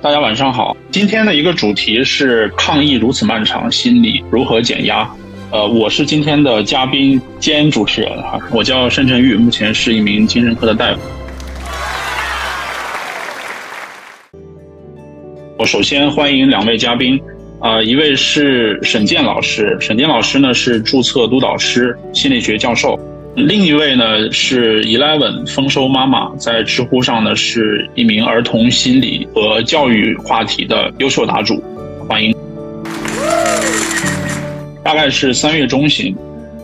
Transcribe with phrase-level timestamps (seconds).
[0.00, 0.76] 大家晚上好。
[0.92, 5.08] 今天的一个主题是抗疫如此漫长，心理如何减压？
[5.50, 11.00] 呃，我是今天的嘉宾兼主持人哈，我叫申晨玉，目前是一名精神科的大夫。
[15.58, 17.20] 我首先欢迎两位嘉宾，
[17.58, 22.96] 啊，一位是沈健老师，沈健老师呢是注册督导师、心理学教授。
[23.46, 31.62] 另一位呢是 Eleven 丰收妈妈，在知乎上呢是一名儿童心理和教育话题的优秀答主，
[32.08, 32.34] 欢迎。
[34.82, 36.12] 大概是三月中旬，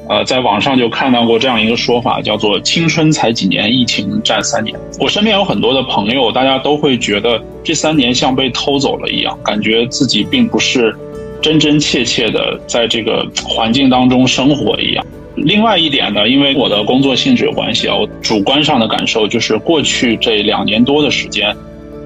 [0.09, 4.77] 呃，在网上就看到过这样一个说法，叫做“青春才几年，疫情占三年”。
[4.99, 10.93] 我身边有很多的朋友，大家都会觉得这三年像被偷走了一样，感觉自己并不是
[11.41, 15.07] 真真切切的在这个环境当中生活一样。
[15.37, 21.55] 另外一点呢，因为我的工作性质有关系啊，我主观上的感受就是，过去这两年多的时间，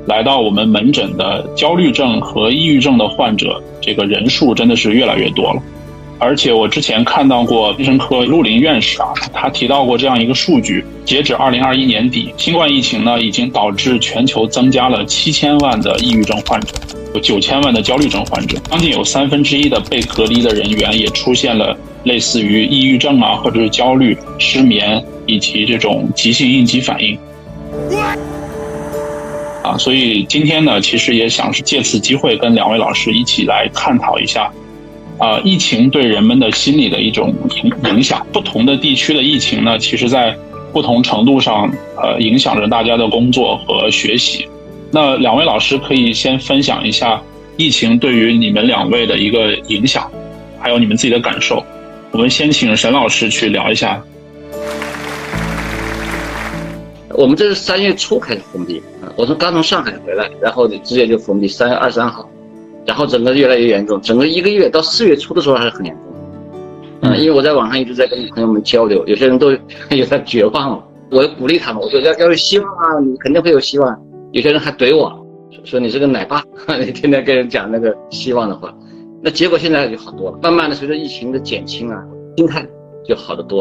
[0.07, 5.63] 来到我们门诊的焦虑症和抑郁症的患者，这个人数真的是越来越多了。
[6.19, 16.75] 而且我之前看到过精神科陆林院士啊，他提到过这样一个数据：截止二零二一年底，新冠疫情呢已经导致全球增加了七千万的抑郁症患者，
[17.15, 21.77] 有九千万的焦虑症患者，将近有三分之一的被隔离的人员也出现了。
[22.05, 27.19] 类似于抑郁症啊，或者是焦虑、失眠以及这种急性应激反应
[29.63, 34.51] 啊，所以今天呢，其实也想是借此机会跟两位老师一起来探讨一下，
[35.19, 38.25] 啊，疫情对人们的心理的一种影影响。
[38.33, 40.37] 不同的地区的疫情呢，其实在
[40.73, 44.49] 不同程度上，呃，影响着大家的工作和学习。
[44.91, 47.21] 那两位老师可以先分享一下
[47.57, 50.11] 疫情对于你们两位的一个影响，
[50.59, 51.63] 还有你们自己的感受。
[52.11, 54.03] 我们先请沈老师去聊一下。
[57.11, 58.81] 我们这是三月初开始封闭，
[59.17, 62.31] 我从刚从上海回来，然后直接就封闭，三月二十三号，
[62.89, 66.05] 然后整个越来越严重，整个一个月到四月初的时候还是很严重。
[67.03, 69.53] 嗯，因为我在网上一直在跟朋友们交流，有些人都
[69.93, 73.95] 有点绝望了，我鼓励他们，我说要要有希望啊，你肯定会有希望。
[74.33, 75.27] 有些人还怼我，
[75.65, 76.43] 说你是个奶爸，
[76.81, 78.75] 你天天跟人讲那个希望的话。
[79.23, 82.03] 那结果现在就好多了，慢慢的随着疫情的减轻啊，
[82.39, 82.67] 心态
[83.05, 83.61] 就好得多，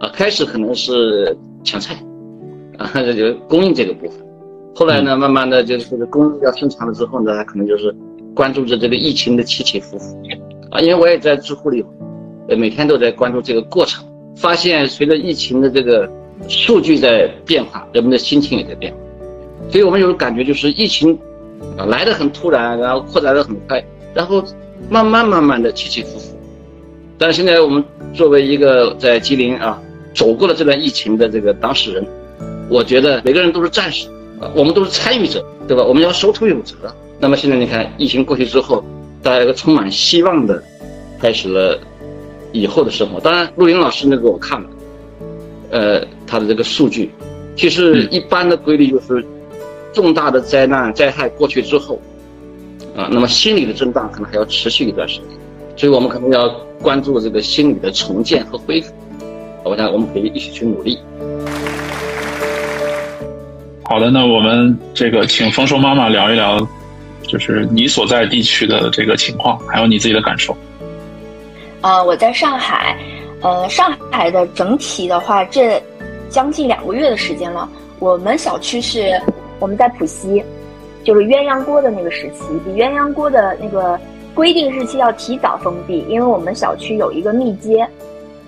[0.00, 1.96] 啊，开始可能是抢菜，
[2.76, 4.20] 啊，就供应这个部分，
[4.74, 7.94] 后来呢，慢慢的就是供应要正常了之后呢，可能就是
[8.36, 10.16] 关注着这个疫情的起起伏伏，
[10.70, 11.82] 啊，因为我也在知乎里，
[12.48, 14.04] 呃，每天都在关注这个过程，
[14.36, 16.08] 发现随着疫情的这个
[16.46, 18.98] 数据在变化，人们的心情也在变化，
[19.70, 21.18] 所以我们有感觉就是疫情，
[21.78, 23.82] 啊，来的很突然，然后扩展的很快，
[24.14, 24.44] 然后。
[24.90, 26.36] 慢慢慢慢的起起伏伏，
[27.16, 27.82] 但是现在我们
[28.12, 29.82] 作为一个在吉林啊
[30.14, 32.06] 走过了这段疫情的这个当事人，
[32.68, 34.06] 我觉得每个人都是战士
[34.38, 35.82] 啊，我们都是参与者，对吧？
[35.82, 36.76] 我们要守土有责。
[37.18, 38.84] 那么现在你看，疫情过去之后，
[39.22, 40.62] 大家一个充满希望的
[41.20, 41.78] 开始了
[42.52, 43.18] 以后的生活。
[43.20, 44.68] 当然，陆林老师那个我看了，
[45.70, 47.10] 呃，他的这个数据，
[47.56, 49.24] 其实一般的规律就是，
[49.92, 52.00] 重大的灾难灾害过去之后。
[52.96, 55.38] 啊，那么心理的震荡可能还要持续一段时间，
[55.76, 56.48] 所以我们可能要
[56.80, 58.90] 关注这个心理的重建和恢复。
[59.64, 60.98] 我想我们可以一起去努力。
[63.84, 66.56] 好的，那我们这个请丰收妈妈聊一聊，
[67.26, 70.56] 就是你所在地区的这个情况，还有你自己的感受。
[71.80, 72.96] 呃，我在上海，
[73.42, 75.82] 呃，上海的整体的话，这
[76.28, 77.68] 将近两个月的时间了。
[77.98, 79.20] 我们小区是
[79.58, 80.44] 我们在浦西。
[81.04, 83.96] 就是鸳鸯锅的那个时期，比鸳鸯锅的那个
[84.34, 87.86] 规定日期要提早封闭，因为我们小区有一个密接，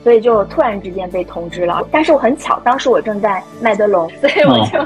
[0.02, 1.86] 所以就突然之间被通知了。
[1.92, 4.78] 但是我很巧，当时我正在麦德龙，所以我就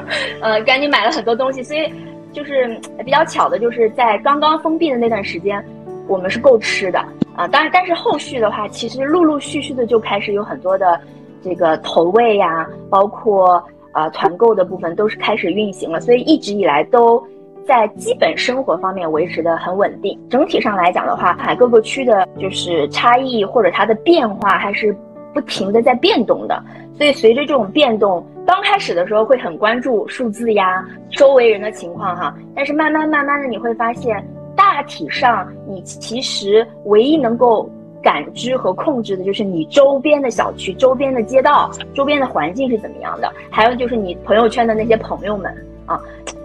[0.42, 1.62] 呃赶紧买了很多东西。
[1.62, 1.90] 所以
[2.32, 5.64] 就是比较巧的，就是在刚刚封闭的那段时间，
[6.08, 6.98] 我们是够吃的
[7.36, 7.46] 啊。
[7.48, 11.00] 当然，但是后续的话，其实陆陆续续的就开始有很多的
[11.42, 13.62] 这个投喂呀，包括
[13.92, 17.22] 呃团购的部分都是开始运行了，所以一直以来都。
[17.64, 20.18] 在基本生活方面维持的很稳定。
[20.28, 24.92] 整体上来讲的话，海各个区的就是差异或者它的变化还是
[25.32, 26.60] 不停的在变动的。
[26.98, 34.24] 所以随着这种变动，刚开始的时候会很关注数字呀、周围人的情况哈，但是慢慢慢慢的你会发现，
[34.56, 37.68] 大体上你其实唯一能够
[38.02, 45.52] 感知和控制的就是你周边的小区、周边的街道、周边的环境是怎么样的，还有就是你朋友圈的那些朋友们
[45.86, 46.00] 啊。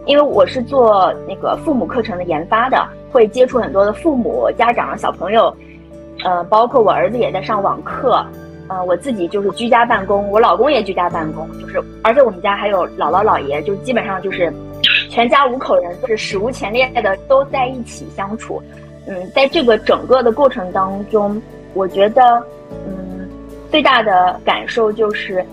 [0.05, 5.53] 因为我是做那个父母课程的研发的，会接触很多的父母、家长、小朋友，
[6.23, 8.25] 呃，包括我儿子也在上网课，
[8.69, 14.53] 呃，我自己就是居家办公，我老公也居家办公，就是，而且我们家还有姥姥姥爷，就基本上就是
[15.09, 18.61] 全家五口人就是史无前例的都在一起相处。
[19.07, 21.41] 嗯，在这个整个的过程当中，
[21.73, 22.43] 我觉得，
[22.85, 23.29] 嗯，
[23.71, 25.45] 最大的感受就是，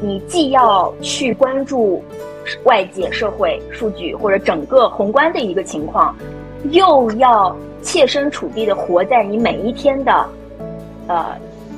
[0.00, 2.02] 你既要去关注
[2.64, 6.16] 外界社会数据或者整个宏观的一个情况，
[6.70, 10.26] 又要切身处地的活在你每一天的，
[11.06, 11.26] 呃，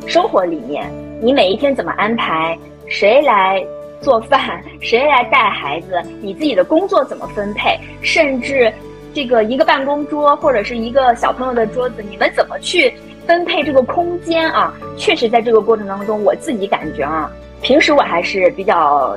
[0.08, 0.90] 生活里面。
[1.20, 2.58] 你每一天怎么安排？
[2.86, 3.62] 谁来
[4.00, 4.62] 做饭？
[4.80, 6.02] 谁来带孩子？
[6.22, 7.78] 你自己的工作怎么分配？
[8.02, 8.72] 甚至。
[9.14, 12.92] 这个一个办公桌或者是一个小朋友的桌子，你们怎么去
[13.26, 14.72] 分配这个空间啊？
[14.96, 17.28] 确实，在这个过程当中，我自己感觉啊，
[17.60, 19.16] 平时我还是比较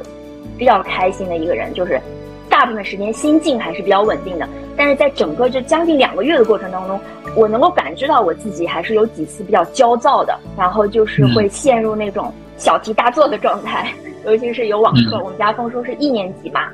[0.57, 2.01] 比较开心的一个人，就是
[2.49, 4.47] 大部分时间心境还是比较稳定的。
[4.75, 6.99] 但是在整个这将近两个月的过程当中，
[7.35, 13.91] 我能够感知到我自己还是有几次比较焦躁的，然后就是会陷入那种小题大做的状态，
[14.25, 16.67] 尤其是有网课，我们家丰收是一年级嘛。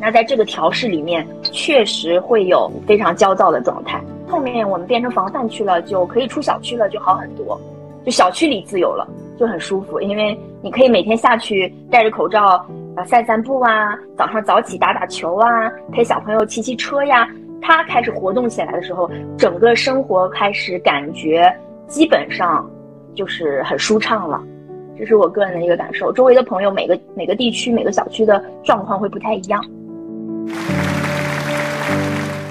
[0.00, 4.02] 那在这个调试里面，确实会有非常焦躁的状态。
[4.28, 7.58] 后面我们变成防范区了，就可以出小区了，就好很多。
[8.04, 9.08] 就小区里自由了，
[9.38, 12.44] 就很舒服，因为你可以每天下去戴着口罩
[12.96, 17.26] 啊散散步啊，早上早起打打球啊，陪小朋友骑骑车呀。
[17.66, 21.50] 他开始活动起来的时候，整个生活开始感觉
[21.88, 22.70] 基本上
[23.14, 24.38] 就是很舒畅了。
[24.98, 26.12] 这是我个人的一个感受。
[26.12, 29.64] 周围的朋友，每个每个地区、每个小区的状况会不太一样。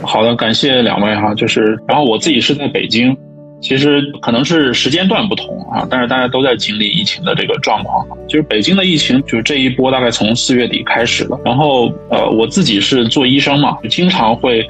[0.01, 1.31] 好的，感谢两位哈。
[1.35, 3.15] 就是，然后我自己是在北京，
[3.61, 8.05] 其实可能是时间段不同啊，但是大家都在经历疫情的这个状况。
[8.27, 11.39] 就是北京的疫情，就是这一波大概从四月底开始了。
[11.45, 14.67] 然后，呃，我自己是做医生嘛，经常会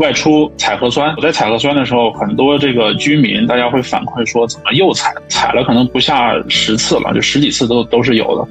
[0.00, 1.14] 外出采核酸。
[1.18, 5.12] 我在采核酸的时候，很多这个居民大家会反馈说，怎么又采？
[5.28, 8.48] 采了可能不下十次了，就十几次都都是有的。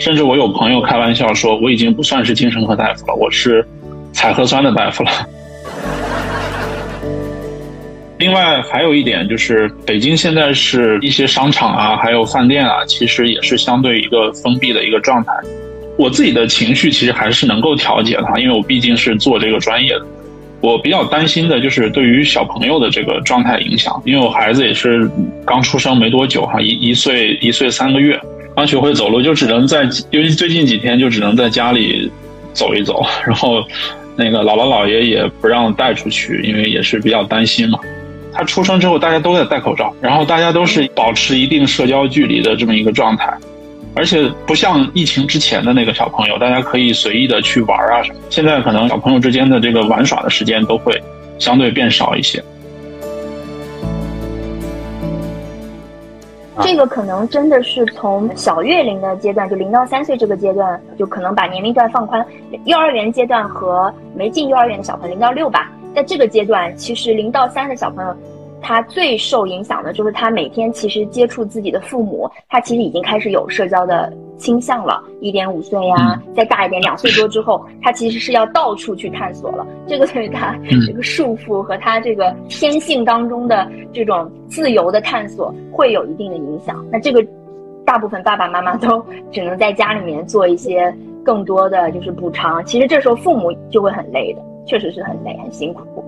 [0.00, 3.62] 甚至我有朋友开玩笑说，我已经不算是精神科大夫了，我是
[4.14, 5.10] 采核酸的大夫了。
[8.18, 15.32] 另外还有一点就是，北京现在是一些商场啊，还有饭店啊，其实也是相对一个封闭的一个状态。
[15.98, 20.06] 我自己的情绪其实还是能够调节的，因为我毕竟是做这个专业的。
[20.60, 25.08] 我比较担心的就是对于小朋友的这个状态影响，因为我孩子也是
[25.46, 28.20] 刚出生没多久哈，一一岁一岁三个月。
[28.56, 32.10] 刚学会走路，就只能在，尤其最近几天就只能在家里
[32.52, 33.04] 走一走。
[33.24, 33.62] 然后，
[34.16, 37.78] 那个姥姥姥爷也不让带出去，因为也是比较担心嘛。
[38.32, 43.32] 他出生之后，大家都在戴口罩，然后大家都是保持一定社交距离的这么一个状态，
[43.98, 48.20] 而且不像疫情之前的那个小朋友，大家可以随意的去玩啊什么。
[48.30, 51.02] 现在可能小朋友之间的这个玩耍的时间都会
[51.36, 52.40] 相对变少一些。
[56.60, 62.24] 这个可能真的是从小月龄的阶段，就零到三岁这个阶段，就可能把年龄段放宽。
[62.66, 68.16] 幼儿园阶段和没进幼儿园的小朋友，零到六吧，在这个阶段，其实零到三的小朋友。
[68.60, 75.02] 他最受影响的就是他每天其实接触自己的父母，他其实已经开始有社交的倾向了。
[75.20, 79.66] 一点五岁呀，再大一点，两岁多之后，他其实是要到处去探索了。
[79.86, 80.56] 这个对他
[80.86, 86.84] 这个束缚和他这个天性当中的这种自由的探索会有一定的影响。
[86.90, 87.24] 那这个
[87.84, 92.64] 大部分爸爸妈妈都只能在家里面做一些更多的就是补偿。
[92.64, 96.04] 其实这时候父母就会很累的，确实是很累很辛苦。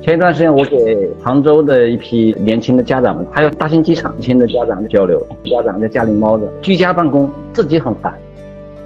[0.00, 5.20] 前一段时间，我给杭州的一批年轻的家长们，还有大兴机场年轻的家长交流。
[5.44, 8.14] 家长在家里猫着，居家办公，自己很烦。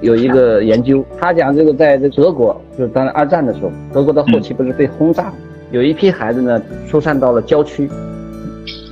[0.01, 5.33] 有一个研究，他讲这个在这德国，就是当二战的时候，德国的后期不是被轰炸，
[5.71, 7.89] 有一批孩子呢疏散到了郊区，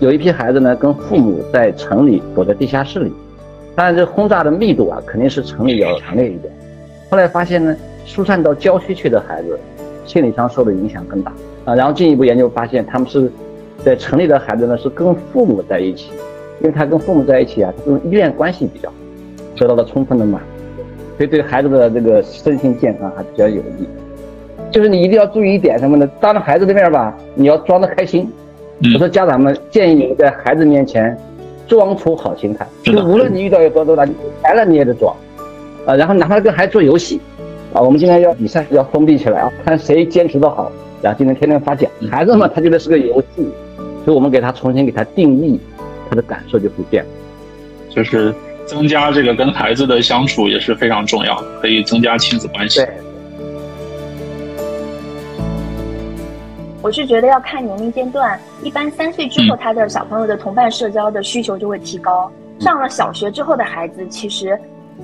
[0.01, 3.13] 有一批孩子呢跟父母在城里躲在地下室里。
[3.75, 6.53] 当然，这轰炸的密度啊，肯定是城里要强烈一点。
[7.09, 7.75] 后来发现呢，
[8.05, 9.59] 疏散到郊区去的孩子，
[10.05, 11.33] 心理上受的影响更大。
[11.71, 13.31] 啊，然后进一步研究发现，他们是
[13.85, 16.11] 在城里的孩子呢，是跟父母在一起，
[16.61, 18.95] 因为他跟父母在一起啊，这种依恋关系比较好，
[19.57, 20.83] 得到了充分的满足，
[21.19, 23.87] 所以对孩子的这个身心健康还比较有益。
[24.73, 26.11] 就是你一定要注意一点什么呢？
[26.21, 28.29] 当着孩子的面吧，你要装的开心。
[28.95, 31.17] 我说家长们建议你们在孩子面前
[31.69, 34.05] 装出好心态，就无论你遇到有多多大，
[34.43, 35.15] 来了你也得装。
[35.87, 37.21] 啊，然后哪怕跟孩子做游戏，
[37.73, 40.73] 啊，我们今天要比赛，要封闭起来啊，看谁坚持的好。
[41.03, 43.43] 然后今天天天发奖，孩子嘛，他觉得是个游戏，
[44.05, 45.59] 所以我们给他重新给他定义，
[46.09, 47.05] 他的感受就会变，
[47.89, 48.35] 就是
[48.67, 52.81] 增加这个跟孩子的相处也是非常重要的，可以增加亲子关系。
[52.81, 52.89] 对，
[56.83, 62.31] 我是觉得要看年龄阶段，一般三岁之后，他的小朋友的同伴社交的需求就会提高。
[62.59, 64.59] 上了小学之后的孩子，其实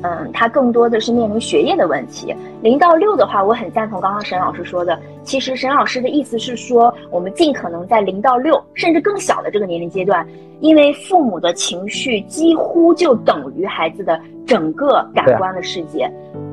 [0.07, 2.33] 嗯，他更多的是面临学业的问题。
[2.63, 4.97] 零到六的话，我很赞同刚刚沈老师说的。
[5.25, 10.25] 其实沈老师的意思是说，我们尽可能在零到六甚至更小的这个年龄阶段，
[10.61, 16.09] 因为父母的情绪几乎就等于孩子的整个感官的世界。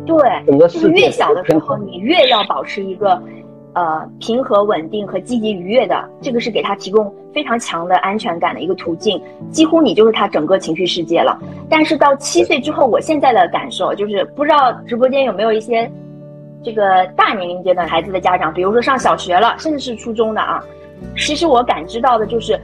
[0.05, 0.17] 对，
[0.57, 3.22] 就是越小的时候，你越要保持一个。
[3.74, 9.20] 呃，平和、稳定和积极愉悦的，这个是给他提供非常强的安全感的一个途径。
[9.50, 11.36] 几乎你就是他整个情绪世界了。
[11.68, 15.89] 但是到七岁之后，我现在的感受就是，不知道直播间有没有一些
[16.63, 20.63] 这个大年龄阶段孩子的家长，比如说上小学了，甚至是初中的啊。
[21.18, 22.60] 其实我感知到的就是，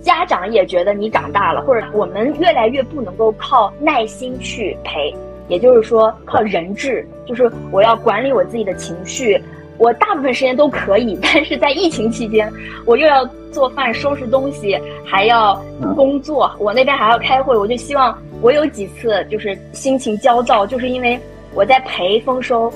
[0.00, 5.14] 家长也觉得你长大了，或者我们越来越不能够靠耐心去陪，
[5.46, 9.38] 也就是说靠人质，就是我要管理我自己的情绪。
[9.78, 12.50] 我大部分时间都可以， 但是在疫情期间，
[12.84, 15.60] 我又要做饭、收拾东西，还要
[15.94, 17.56] 工作，我那边还要开会。
[17.56, 21.18] 我就希望我有几次就是心情焦躁，就是因为
[21.54, 22.72] 我在陪丰收，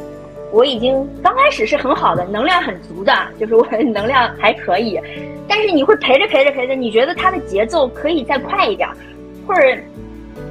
[0.53, 4.99] 我已经刚开始是很好的，能量很足的，就是我能量还可以。
[5.47, 8.89] 但是你会陪着陪着陪着，你觉得它的节奏可以再快一点，
[9.47, 9.63] 或者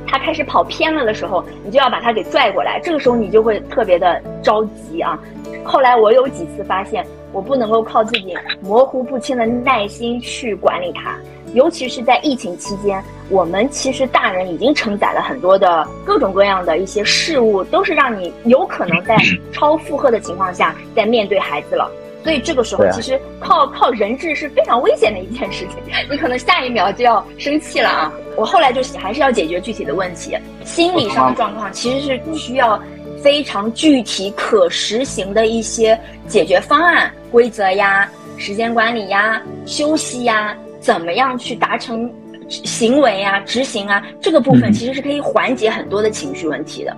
[0.08, 2.80] 他开始跑偏了的时候，你就要把他给拽过来。
[2.80, 5.20] 这个时候你就会特别的着急啊。
[5.64, 11.18] 后来我有几次发现，我不能够靠自己模糊不清的耐心去管理他，
[11.54, 19.18] 尤其是在疫情期间，我们其实大人已经承载了很多的各种各样的一些事物，都是让你有可能在
[19.52, 21.92] 超负荷的情况下在面对孩子了。
[22.28, 25.78] 所以这个时候，其实靠靠人质是非常危险的一件事情，
[26.12, 28.12] 你可能下一秒就要生气了啊！
[28.36, 32.78] 我后来就还是要解决具体的问题，心理上的状况其实是需要。
[33.20, 38.08] 非常具体可实行的一些解决方案、规则呀、
[38.38, 42.10] 时间管理呀、休息呀，怎么样去达成
[42.48, 44.02] 行为呀、执行啊？
[44.22, 46.96] 这个部分其实是可以缓解很多的情绪问题的。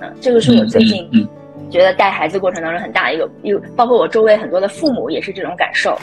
[0.00, 1.06] 嗯，这个是我最近
[1.70, 5.96] 觉得带孩子过程当中很大的一个，有包括我周围很多的父母也是这种感受。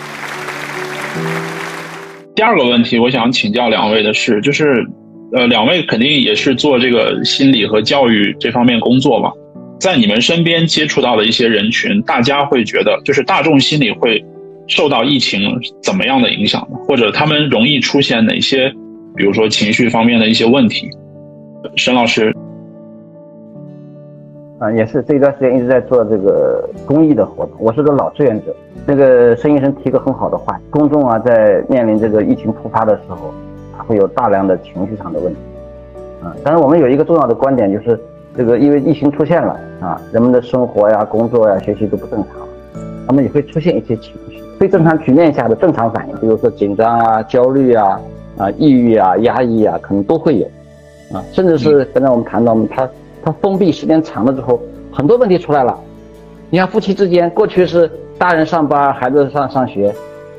[2.35, 4.85] 第二个问题，我想请教两位的是，就是
[5.33, 9.31] 呃，两位肯定也是做这个心理和教育这方面工作嘛？
[9.79, 14.23] 在你们身边接触到的一些人群，大家会觉得，就是大众心理会
[14.67, 15.41] 受到疫情
[15.81, 16.77] 怎么样的影响呢？
[16.87, 18.69] 或者他们容易出现哪些，
[19.15, 20.89] 比如说情绪方面的一些问题？
[21.75, 22.33] 沈老师，
[24.59, 27.55] 啊，也是这一段时间一直在做这个公益的活动。
[27.59, 28.55] 我是个老志愿者。
[28.85, 33.33] 那个申医生提个很好的话，公众啊，在面临这个疫情突发的时候，
[33.87, 35.39] 会有大量的情绪上的问题。
[36.23, 37.99] 啊，但是我们有一个重要的观点就是。
[38.37, 42.45] 这个因为疫情出现了啊，人们的生活呀、工作呀、学习都不正常，
[43.07, 47.97] 他们也会出现一些情绪，非正常局面下的正常反应，比如说紧张啊、焦虑啊、
[48.37, 50.45] 啊抑郁啊、压抑啊，可能都会有，
[51.13, 52.85] 啊，甚至是刚才我们谈到，他
[53.25, 54.61] 他封闭时间长了之后，
[54.93, 55.75] 很多问题出来了。
[56.51, 57.89] 你看夫妻之间，过去是
[58.19, 59.91] 大人上班，孩子上上学，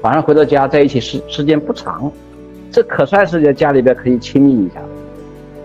[0.03, 2.09] 晚上回到家在一起时时间不长，
[2.71, 4.81] 这可算是在家里边可以亲密一下。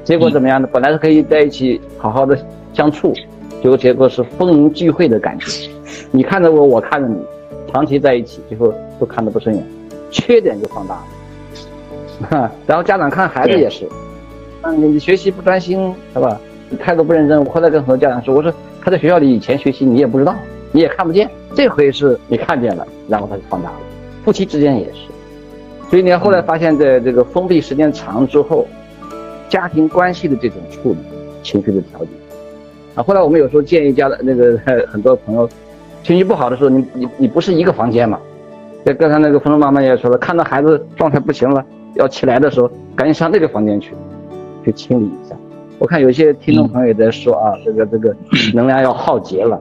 [0.03, 0.67] 结果怎么样呢？
[0.73, 2.35] 本来是可以在一起好好的
[2.73, 3.13] 相处，
[3.61, 5.69] 结果结果是风云聚会的感觉。
[6.09, 7.15] 你看着我，我看着你，
[7.71, 9.63] 长期在一起，最后都看得不顺眼，
[10.09, 12.51] 缺点就放大了。
[12.65, 13.87] 然后家长看孩子也是，
[14.63, 16.41] 嗯，你学习不专心是吧？
[16.77, 17.43] 态度不认真。
[17.43, 20.35] 我后来跟很多家长说，我说他在学校里以前学习你也不知道，
[20.71, 23.77] 你也看不见，这回是你看见了，然后他就放大了。
[24.23, 24.99] 夫妻之间也是，
[25.89, 28.67] 所以你看后来发现，在这个封闭时间长之后。
[29.49, 30.97] 家庭关系的这种处理，
[31.43, 32.11] 情绪的调节，
[32.95, 35.49] 啊，后来我们有时候建议家的那个 很多朋友，
[36.03, 38.17] 情绪不好的时候，你你你不是一个房间嘛？
[38.85, 41.61] 在刚才那个风筝妈妈也说了，看到孩子状态不行了，
[41.95, 43.93] 要起来的时候，赶紧上那个房间去，
[44.63, 45.35] 去清理一下。
[45.81, 48.15] 我看有些听众朋友也在说啊，这个这个
[48.53, 49.59] 能量要耗竭了。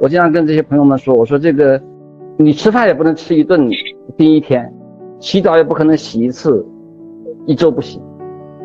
[0.00, 1.80] 我经常跟这些朋友们说，我说这个，
[2.36, 3.70] 你吃饭也不能吃一顿
[4.16, 4.68] 第一天，
[5.20, 6.66] 洗澡也不可能洗一次，
[7.46, 8.02] 一周不洗。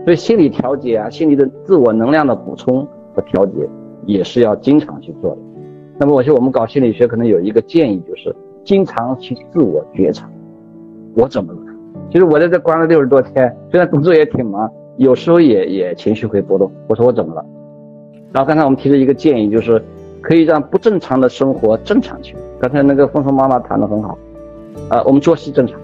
[0.03, 2.83] 所以心理调节啊，心理的自我能量的补充
[3.13, 3.69] 和调节，
[4.07, 5.37] 也是要经常去做的。
[5.99, 10.27] 那么，我觉得我们搞心理学可能有一个建议，就是经常去自我觉察，
[11.15, 11.59] 我怎么了？
[12.11, 16.71] 其实我在这关了六十多天，虽然工作也挺忙，有时候也也情绪会波动。
[16.87, 17.45] 我说我怎么了？
[18.31, 19.81] 然后刚才我们提了一个建议，就是
[20.21, 22.39] 可以让不正常的生活正常起来。
[22.59, 24.17] 刚才那个风风妈妈谈的很好，
[24.89, 25.79] 啊，我们作息正常，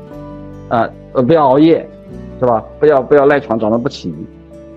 [0.70, 1.88] 啊，呃，不要熬夜。
[2.40, 2.66] 是吧？
[2.80, 4.12] 不要不要赖床，早上不起，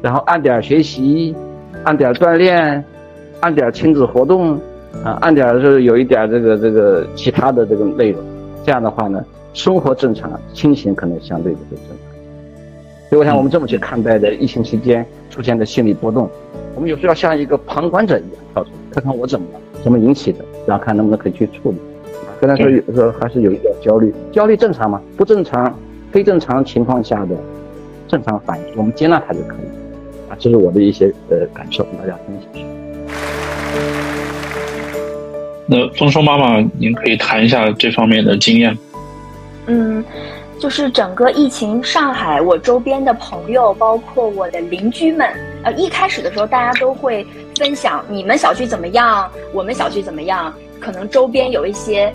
[0.02, 1.34] 然后按点学习，
[1.82, 2.84] 按点锻炼，
[3.40, 4.52] 按点亲子活动，
[5.02, 8.22] 啊，按点是有一点这个这个其他的这个内容，
[8.66, 9.24] 这样的话呢，
[9.54, 12.03] 生活正常，心情可能相对就会正常。
[13.08, 16.28] 所以我想我们这么去看待的疫情期间出现的心理波动，
[16.74, 21.78] 我们有时候要像一个旁观者一样跳出来，看看我怎么了，怎么引起的，然后看能不能可以去处理。
[22.40, 25.00] 虽然说有时候还是有一点焦虑，焦虑正常吗？
[25.16, 25.78] 不正常、
[26.10, 27.36] 非正常情况下的
[28.08, 29.66] 正常反应，我们接纳它就可以。
[30.28, 32.64] 啊，这是我的一些呃感受，跟大家分享一下。
[35.66, 38.76] 那丰收妈妈，您可以谈一下这方面的经验。
[39.66, 40.04] 嗯，
[40.64, 45.28] 就是整个疫情，上海我周边的朋友，包括我的邻居们，
[45.62, 47.22] 呃，一开始的时候大家都会
[47.54, 52.10] 分享你们小区怎么样，我们小区怎么样，可能周边有一些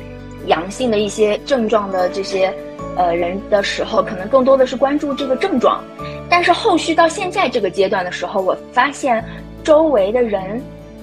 [0.48, 2.52] 阳性的一些症状的这些
[2.98, 5.84] 呃人的时候，可能更多的是关注这个症状，
[6.28, 9.24] 但是后续到现在这个阶段的时候，我发现
[9.64, 10.60] 周围的人。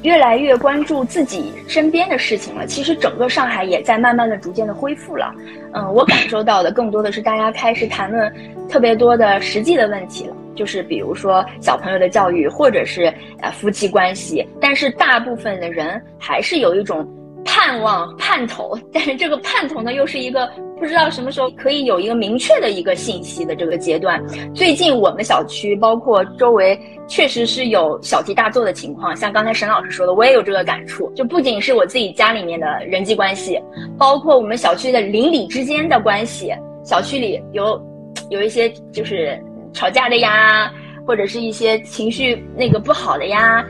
[0.06, 2.64] 越来越关注自己身边的事情了。
[2.64, 5.34] 其实整个上海也在慢慢的、逐渐的恢复了。
[5.72, 8.32] 嗯，我感受到的更多的是大家开始谈论
[8.68, 14.46] 特别多的实际的问题了，就是比如说小朋友的教育，或者是呃夫妻关系。
[14.60, 17.04] 但是大部分的人还是有一种
[17.46, 20.48] 盼望、盼头， 但是这个盼头呢，又是一个。
[20.78, 24.22] 不知道什么时候可以有一个明确的一个信息的这个阶段。
[24.54, 31.10] 最近我们小区包括周围确实是有小题大做的情况，像刚才沈老师说的，我也有这个感触。
[31.14, 33.58] 就不仅是我自己家里面的人际关系，
[33.96, 36.52] 包括我们小区的邻里之间的关系，
[36.84, 37.82] 小区里有
[38.28, 40.70] 有一些就是吵架的呀，
[41.06, 43.64] 或者是一些情绪那个不好的呀。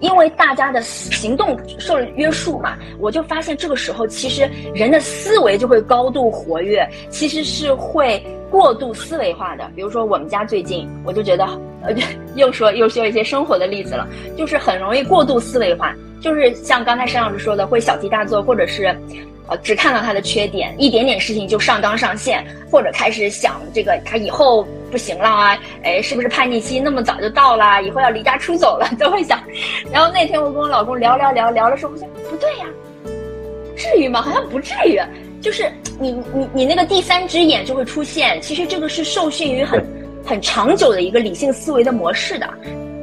[0.00, 9.70] 因为大家的行动受了约束嘛，我就发现这个时候其实人的思维就会高度活跃，其实是会过度思维化的。
[9.74, 11.44] 比如说我们家最近，我就觉得，
[11.82, 11.94] 呃，
[12.36, 18.94] 又说又说一些生活的例子了，就是很容易过度思维化，就是像刚才沈老师说的，会小题大做，或者是。
[19.46, 29.42] 呃，只看到他的缺点，一点点事情就上纲上线，或者开始想这个他以后不行了啊，哎，是不是叛逆期那么早就到了，以后要离家出走了， 都会想。
[29.92, 32.66] 然后那天我跟我老公聊聊聊聊的时候，我想不对呀，
[33.76, 34.22] 至于吗？
[34.22, 35.00] 好像不至于。
[35.42, 39.84] 就是你你你那个第三只眼就会出现，其实这个是受训于很
[40.24, 42.48] 很长久的一个理性思维的模式的。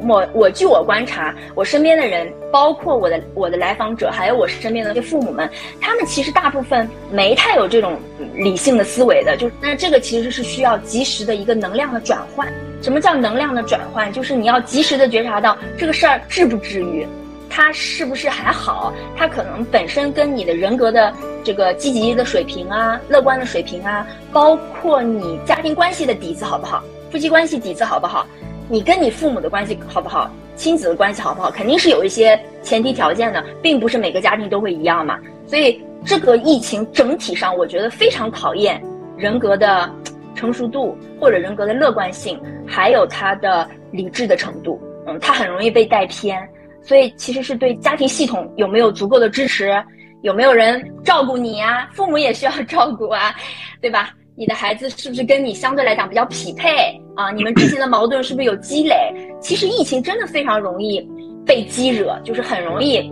[0.07, 7.99] 我我据我观察，我身边的人，包括我的我的来访者，还有我身边的这父母们，他们其实大部分没太有这种
[8.35, 12.51] 理性的思维的，就那这个其实是需要及时的一个能量的转换。
[12.81, 14.11] 什么叫能量的转换？
[14.11, 17.05] 就是你要及时的觉察到这个事儿治不治愈，
[17.47, 18.91] 它是不是还好？
[19.15, 26.83] 它可能本身跟你的人格的这个积极的水平啊、乐观的水平啊，包括你家庭关系的底子好不好？
[27.11, 28.25] 夫妻关系底子好不好？
[28.69, 30.29] 你跟你父母的关系好不好？
[30.55, 31.49] 亲子的关系好不好？
[31.49, 35.17] 肯定是有一些前提条件的，并不是每个家庭都会一样嘛。
[35.47, 38.81] 所以这个疫情整体上，我觉得非常考验
[39.17, 39.89] 人格的
[40.35, 44.79] 成熟度，或者人格的乐观性，还有他的理智的程度。
[45.07, 46.47] 嗯，他很容易被带偏，
[46.83, 49.73] 所以其实是对家庭系统有没有足够的支持，
[50.21, 51.89] 有没有人照顾你呀？
[51.91, 53.35] 父母也需要照顾啊，
[53.81, 54.13] 对吧？
[54.35, 56.69] 你的孩子是不是跟你相对来讲比较匹配
[57.15, 57.31] 啊？
[57.31, 59.13] 你们之间的矛盾是不是有积累？
[59.41, 61.01] 其实疫情真的非常容易
[61.45, 63.11] 被激惹，就是很容易，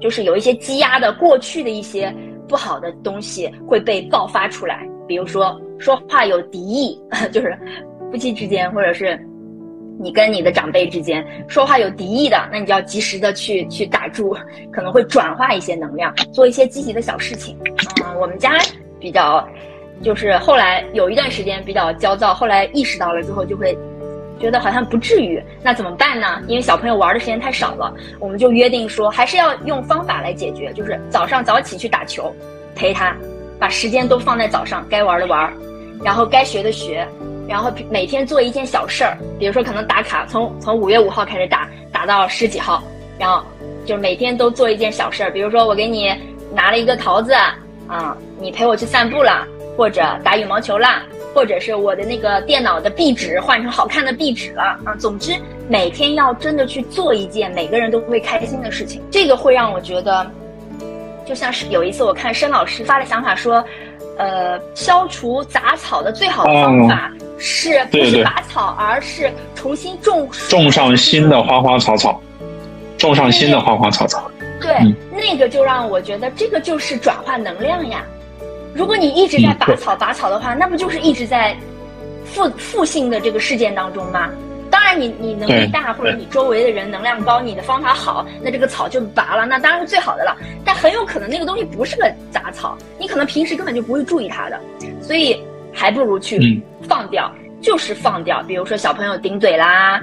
[0.00, 2.12] 就是有一些积压的过去的一些
[2.48, 4.86] 不好的东西会被爆发出来。
[5.06, 7.00] 比如说说话有敌意，
[7.32, 7.56] 就是
[8.10, 9.18] 夫妻之间，或者是
[10.00, 14.36] 你跟你的长辈之间说话有敌意的，那你就要及时的去去打住，
[14.72, 17.56] 可能会转化一些能量，做一些积极的小事情。
[18.04, 18.58] 嗯，我们家
[18.98, 19.48] 比较。
[20.02, 23.76] 就是后来有一段时间比较焦躁，后来意识到了之后，就会
[24.40, 25.42] 觉得好像不至于。
[25.62, 26.42] 那怎么办呢？
[26.48, 30.72] 因为小朋友玩的时间太少了，我们就约定说还是要用方法来解决。
[30.72, 32.34] 就是早上早起去打球，
[32.74, 33.16] 陪他，
[33.58, 35.52] 把时间都放在早上，该玩的玩，
[36.02, 37.06] 然后该学的学，
[37.46, 42.82] 然后每天做一件小事儿，比如说可能打卡，从从五月五号开始打，打到十几号，
[43.20, 43.44] 然后
[43.86, 46.12] 就每天都做一件小事儿，比如说我给你
[46.52, 47.32] 拿了一个桃子
[47.86, 49.46] 啊，你陪我去散步了。
[49.76, 51.02] 或者打羽毛球啦，
[51.34, 54.94] 或者是我的那个电脑的壁纸换成好看的壁纸了啊。
[54.98, 55.34] 总之，
[55.68, 60.30] 每天要真的去做一件每个人都会开心的事情，这个会让我觉得，
[61.26, 63.64] 就像是有一次我看申老师发的想法说，
[64.18, 72.20] 呃，消除杂草的最好的方法是不是拔草，而是重新种种上新的花花草草，
[72.98, 74.30] 种上新的花花草草。
[74.60, 74.76] 对，
[75.10, 78.04] 那个就让我觉得这个就是转换能量呀。
[78.74, 81.56] 如果你一直在拔草拔草的话，那不就是一直在
[82.24, 84.30] 负负性的这个事件当中吗？
[84.70, 90.34] 当然，你你能力大，或者你周围的人能量高，你的方法好，那这个草就拔了，那当然是最好的了。
[90.64, 94.58] 但很有可能那个东西不是个杂草，你可能平时根本就不会注意它的，
[95.02, 95.38] 所以
[95.72, 97.30] 还不如去放掉。
[97.60, 100.02] 就是放掉，比如说小朋友顶嘴啦，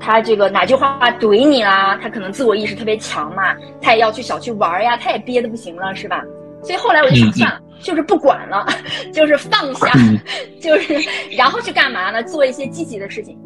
[0.00, 6.24] 他这个哪句话怼你啦，他可能自我意识特别强嘛，他也要去小区玩呀，他也憋得不行了，是吧？
[6.62, 8.66] 所以后来我就想算了，就是不管了，
[9.12, 9.92] 就是放下，
[10.58, 10.94] 就是
[11.36, 12.22] 然后去干嘛呢？
[12.22, 13.38] 做一些积极的事情，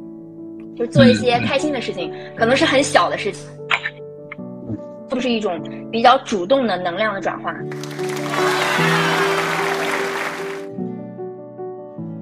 [0.76, 3.48] 就做一些开心的事情，可能是很小的事情，
[5.08, 7.52] 就是一种比较主动的能量的转化。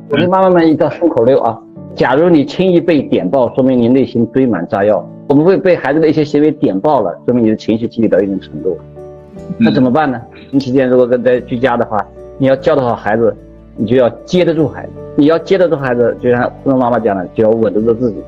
[0.09, 1.61] 我们妈妈们一道顺口溜啊：
[1.95, 5.07] 假如你轻易被点爆，说明你内心堆满炸药。
[5.29, 8.79] 我们会被孩子的一些行为点爆了，说明你的情绪积累到一定程度。
[9.59, 10.21] 那怎么办呢？
[10.51, 12.05] 你期间如果在在居家的话，
[12.39, 13.35] 你要教导好孩子，
[13.77, 14.93] 你就要接得住孩子。
[15.17, 18.19] 你要接得住孩子，就像孙妈妈讲的，就要稳得住自己。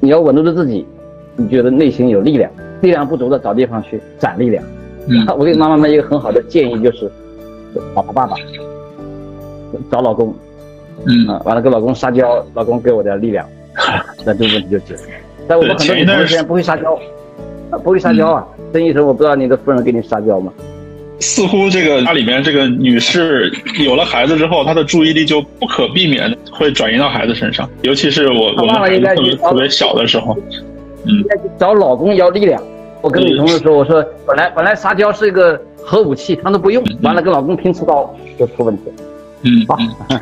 [0.00, 0.86] 你要稳得住自己，
[1.36, 4.62] 你觉得内心有力量，力量不足的找地方去攒力量。
[5.08, 7.10] 嗯， 我给妈妈们一个很好的建议就是，
[7.94, 8.36] 找爸爸。
[9.90, 10.34] 找老公，
[11.04, 13.46] 嗯啊，完了跟老公撒娇，老公给我点力量，
[14.24, 15.02] 那这个问题就解决。
[15.46, 16.98] 但我们很多女同学不会撒娇，
[17.70, 18.46] 不会撒娇啊。
[18.72, 20.52] 曾医生，我不知道你的夫人给你撒娇吗？
[21.20, 23.52] 似乎这个家里面这个女士
[23.84, 30.36] 有了孩子之后，她的注意力就不可避免会转移到孩子身上，尤其是我我们孩子特别特别小的时候，
[31.04, 31.24] 嗯，
[31.58, 32.62] 找老公要力量。
[33.00, 38.94] 我跟女同事说，我说本来本来撒娇是一个核武器，她都不用，完了跟老公拼刺刀就出问题了。
[39.42, 39.66] 嗯
[40.10, 40.20] 嗯，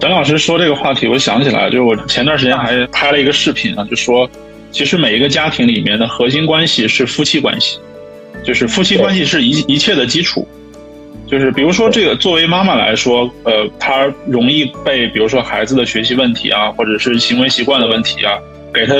[0.00, 4.28] 陈 老师说这个话题，我想起来，就是我前段时间还拍了一个视频啊，就说，
[4.74, 7.78] 其实每一个家庭里面的核心关系是夫妻关系，
[8.42, 10.46] 就是夫妻关系是一一切的基础，
[11.28, 18.36] 就是比如说这个作为妈妈来说，呃，她容易被比如说孩子的学习问题啊，或者是行为习惯的问题啊，
[18.74, 18.94] 给她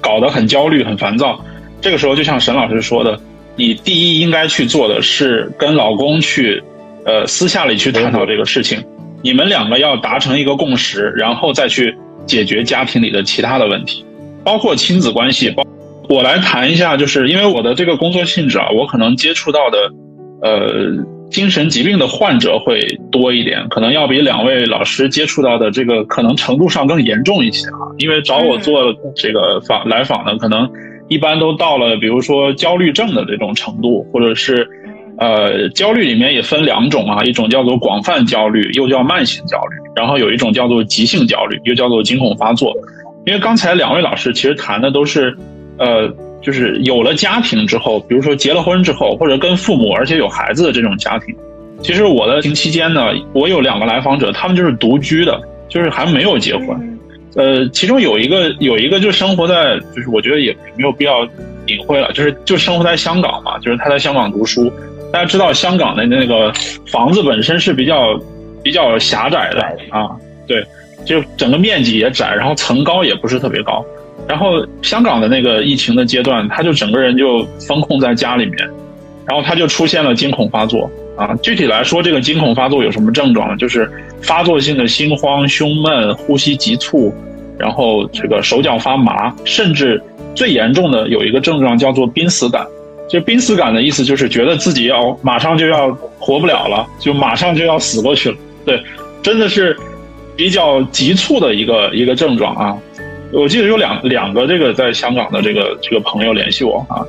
[0.00, 1.40] 搞得很焦虑、很烦躁，
[1.80, 3.20] 这个时候就像沈老师说的，
[3.54, 6.62] 你第一应该去做的是跟老公去。
[7.06, 8.84] 呃，私下里去探讨这个事情，
[9.22, 14.04] 你们两个要达成一个共识，然后再去解决家庭里的其他的问题，
[14.44, 15.50] 包括亲子关系。
[15.50, 15.62] 包
[16.08, 19.92] 我来谈一下，就是因为我的这个工作性质啊，我可能接触到的，
[20.42, 22.80] 呃，精神疾病的患者会
[23.12, 27.92] 多一点，可能要比两位老师接触到的这个可能程度上更严重一些啊。
[27.98, 30.70] 因为找我做这个访来访的，可能
[31.08, 34.68] 一般都到了，比如说焦虑症的这种程度，或者是。
[35.20, 42.72] 呃，焦虑里面也分两种啊，一种叫做广泛焦虑，又叫慢性焦虑，然后有一种叫做急性焦虑，又叫做惊恐发作。
[43.28, 45.36] 因为刚才两位老师其实谈的都是，
[45.76, 46.08] 呃，
[46.40, 51.36] 就是有了家庭之后，比如说结了婚之后，或者跟父母而且有孩子的这种家庭。
[51.82, 55.38] 其实我的期间呢，我有两个来访者，他们就是独居的，
[55.68, 56.98] 就是还没有结婚。
[57.36, 61.22] 呃，其中有一个有一个就生活在，就是我觉得也没有必要
[61.66, 64.72] 隐晦了，就是就生活在香港嘛，就是他在香港读书。
[65.12, 66.50] 大家知道香港的那个
[66.90, 68.18] 房子本身是比较
[68.62, 69.60] 比较狭窄的
[69.90, 70.08] 啊，
[70.46, 70.64] 对，
[71.04, 73.84] 就整个面积也窄，然后层高也不是特别高。
[74.26, 78.56] 然后香港的那个疫情的阶段，他就整个人就封控在家里面，
[79.26, 81.34] 然后他就出现了惊恐发作啊。
[81.42, 83.56] 具体来说，这个惊恐发作有什么症状呢？
[83.56, 87.12] 就是发作性的心慌、胸闷、呼吸急促，
[87.58, 90.02] 然后这个手脚发麻，甚至
[90.34, 92.66] 最严重的有一个症状叫做濒死感。
[93.08, 98.36] 就濒死感的意思，就是觉得自己要马上就要活不了了，就马上就要死过去了。
[98.66, 98.82] 对，
[99.22, 99.74] 真的是
[100.38, 102.78] 比较急促的一个一个症状啊。
[103.32, 107.02] 我记得有两两个这个在香港的这个这个朋友联系我啊，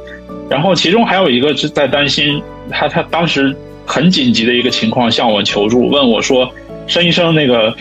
[0.49, 6.51] 然后其中还有一个是在担心他他当时很紧急的一个情况向我求助，问我说
[6.87, 7.73] ：“申医生，那个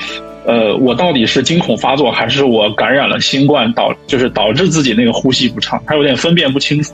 [0.45, 5.83] 呃，我到底是惊恐发作，还是我感染了新冠导就是导致自己那个呼吸不畅？
[5.87, 6.93] 他有点分辨不清楚。”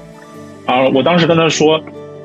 [0.64, 1.78] 啊，我当时跟他说，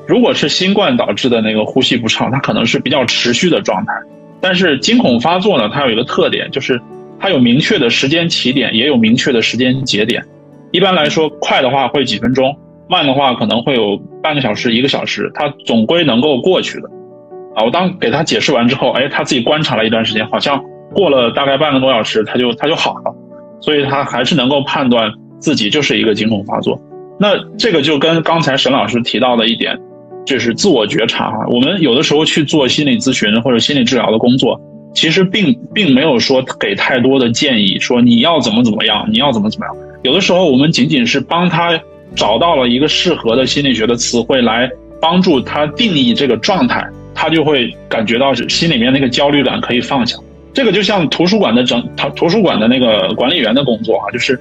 [0.06, 3.92] 如果是新冠导致的那个呼吸不畅，它可能是比较持续的状态。
[4.40, 6.80] 但是惊恐发作呢，它有一个特点，就是
[7.18, 10.24] 它有明确的时间起点，也有明确的时间节点。
[10.72, 12.56] 一般来说，快的话会几分钟，
[12.88, 16.88] 慢的话可能会有半个小时、一个小时，它总归能够过去的。
[17.56, 20.62] 啊，我当给他解释完之后，哎，他自己观察了一段时间，好像
[20.94, 23.14] 过了大概半个多小时，他就他就好了，
[23.60, 26.80] 所以他还是能够判断自己就是一个惊恐发作。
[27.18, 29.76] 那这个就跟刚才沈老师提到的一点，
[30.24, 31.46] 就是自我觉察哈。
[31.48, 34.60] 我们有的时候去做心理咨询或者心理治疗的工作，
[34.94, 39.76] 其实并并没有说给太多的建议，说你要怎么怎么样，你要怎么怎么样。
[40.02, 41.78] 有的时候我们仅仅是帮他
[42.14, 50.16] 找到了一个适合的心理学的词汇，来帮助他定义这个状态，他就会感觉到心里面那个焦虑感可以放下。
[50.52, 54.40] 这个就像图书馆的整他图书馆的那个管理员的工作啊，就是。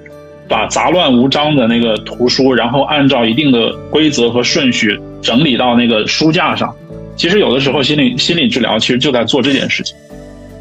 [0.50, 6.76] 把杂乱无章的那个图书，然后按照一定的规则和顺序整理到那个书架上。
[7.16, 9.96] 其实有的时候，心理心理治疗其实就在做这件事情。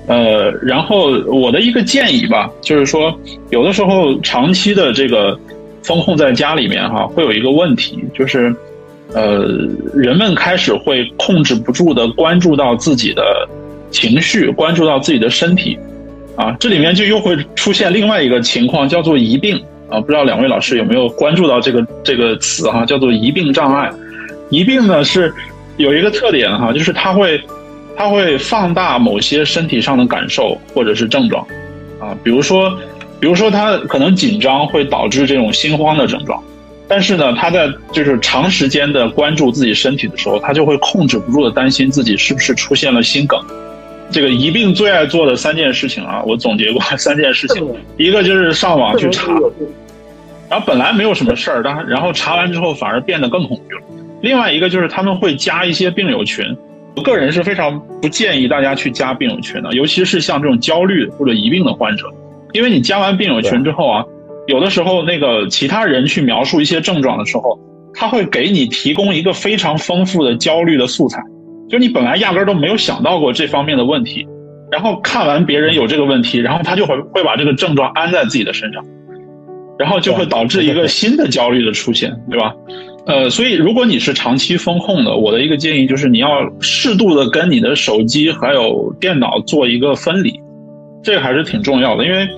[0.07, 3.19] 呃，然后我的一个建议吧，就是说，
[3.51, 5.39] 有的时候长期的这个
[5.83, 8.55] 风控在家里面哈，会有一个问题，就是
[9.15, 9.47] 呃，
[9.95, 13.49] 人们开始会控制不住的关注到自己的
[13.91, 15.79] 情绪，关注到自己的身体，
[16.37, 23.91] 啊，这里面就又会出现另外一个情况，叫做疑病啊，不知道两位老师有没有关注到这个这个词哈，叫做疑病障碍。
[24.51, 25.33] 疑病呢是
[25.77, 27.41] 有一个特点哈，就是它会。
[28.01, 31.45] 它会放大某些身体上的感受或者是症状，
[31.99, 32.71] 啊，比如说，
[33.19, 36.41] 比如说他可能紧张会导致这种心慌的症状，
[36.87, 43.37] 但是呢，他在就是长时间的关注自己身体的时候，他就会控制不住的担心自己是不是出现了心梗。
[44.13, 49.37] 这个疑病最爱做的三件事情啊，我总结过三件事情，一个就是上网去查，
[50.51, 53.81] 然后本来没有什么事儿，但然后查完之后反而变得更恐惧了。
[54.23, 56.45] 另外一个就是他们会加一些病友群。
[56.97, 62.11] 我个人是非常不建议大家去加病友群的，尤其是像这种焦虑或者疑病的患者，
[62.53, 64.05] 因为你加完病友群之后啊，
[64.49, 67.61] 有的时候那个其他人去描述一些症状的时候，
[67.95, 71.23] 他会给你提供一个非常丰富的焦虑的素材，
[71.69, 74.27] 就你本来压根都没有想到过这方面的问题，
[74.73, 78.85] 然后看完别人有这个问题，然后他就会会把这个症状安在自己的身上，
[79.79, 82.53] 然后就会导致一个新的焦虑的出现，对吧？
[83.07, 86.29] 呃，所以如果你是长期风控的，我的一个建议就是你要
[86.61, 90.39] 适度的跟你的手机还有电脑做一个分离，
[91.03, 92.29] 这个还是挺重要的，因为，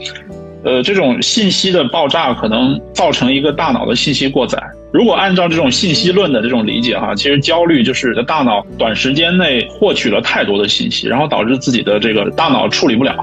[0.62, 4.62] 呃，这种信息的爆炸可能造成一个大脑的信息过载。
[4.92, 13.14] 如果按照这种信息论的这种理解哈，其实焦虑就是大脑短时间内获取了太多的信息，然后导致自己的这个大脑处理不了。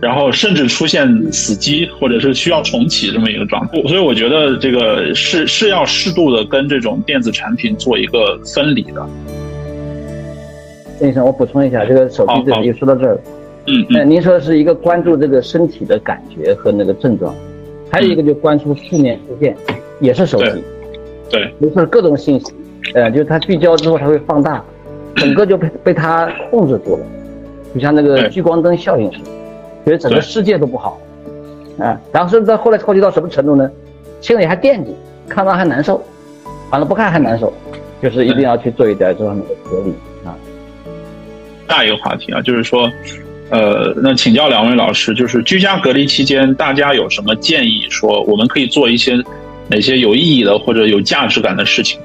[0.00, 9.06] 然后甚至出现死机，或者是需要重启这么一个状态，所以我觉得这个是是要适度的跟这种电子产品做一个分离的。
[11.00, 13.18] 郑医生，我补充一下，这个手机这里说到这儿，
[13.66, 17.34] 嗯，那您说是一个关注这个身体的感觉和那个症状，
[17.90, 19.56] 还有一个就关注负面事件，
[20.00, 20.62] 也是手机，
[21.30, 22.52] 对，就是各种信息，
[22.94, 24.62] 呃，就是它聚焦之后它会放大，
[25.16, 27.06] 整个就被被它控制住了，
[27.74, 29.30] 就像那个聚光灯效应似的。
[29.86, 31.00] 觉得整个世界都不好，
[31.78, 33.70] 啊，然后甚至到后来超级到什么程度呢？
[34.20, 34.92] 心里还惦记，
[35.28, 36.04] 看完还难受，
[36.72, 37.52] 完了不看还难受，
[38.02, 39.90] 就是一定要去做一点这方面的隔离
[40.28, 40.34] 啊。
[41.68, 42.90] 下一个话题啊，就是说，
[43.50, 47.86] 呃，那请教两位老师，就是居家隔离期间，大家有什么建议？
[47.88, 49.16] 说我们可以做一些
[49.68, 52.00] 哪些有意义的或者有价值感的事情？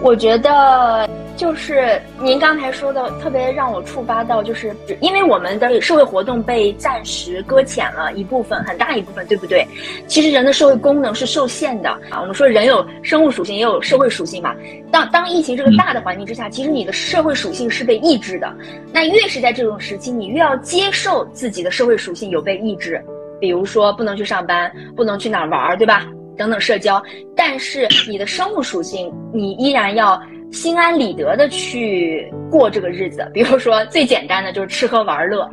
[0.00, 1.06] 我觉得。
[1.38, 9.64] 就是您刚才说的，特别让我触发到，就是因为我们的社会活动被暂时搁浅了一部分，很大一部分，对不对？
[10.08, 12.20] 其实人的社会功能是受限的啊。
[12.20, 14.52] 我们说人有生物属性，也有社会属性嘛。
[14.90, 18.52] 当当疫情这个大的环境之下，其实你的社会属性是被抑制的。
[18.92, 23.00] 那越是在这种时期，你越要接受自己的社会属性有被抑制，
[23.40, 26.04] 比如说不能去上班，不能去哪儿玩，对吧？
[26.36, 27.00] 等等社交。
[27.36, 30.20] 但是你的生物属性，你依然要。
[30.50, 35.48] 心安理得的去过这个日子， 比如说最简单的就是吃喝玩乐，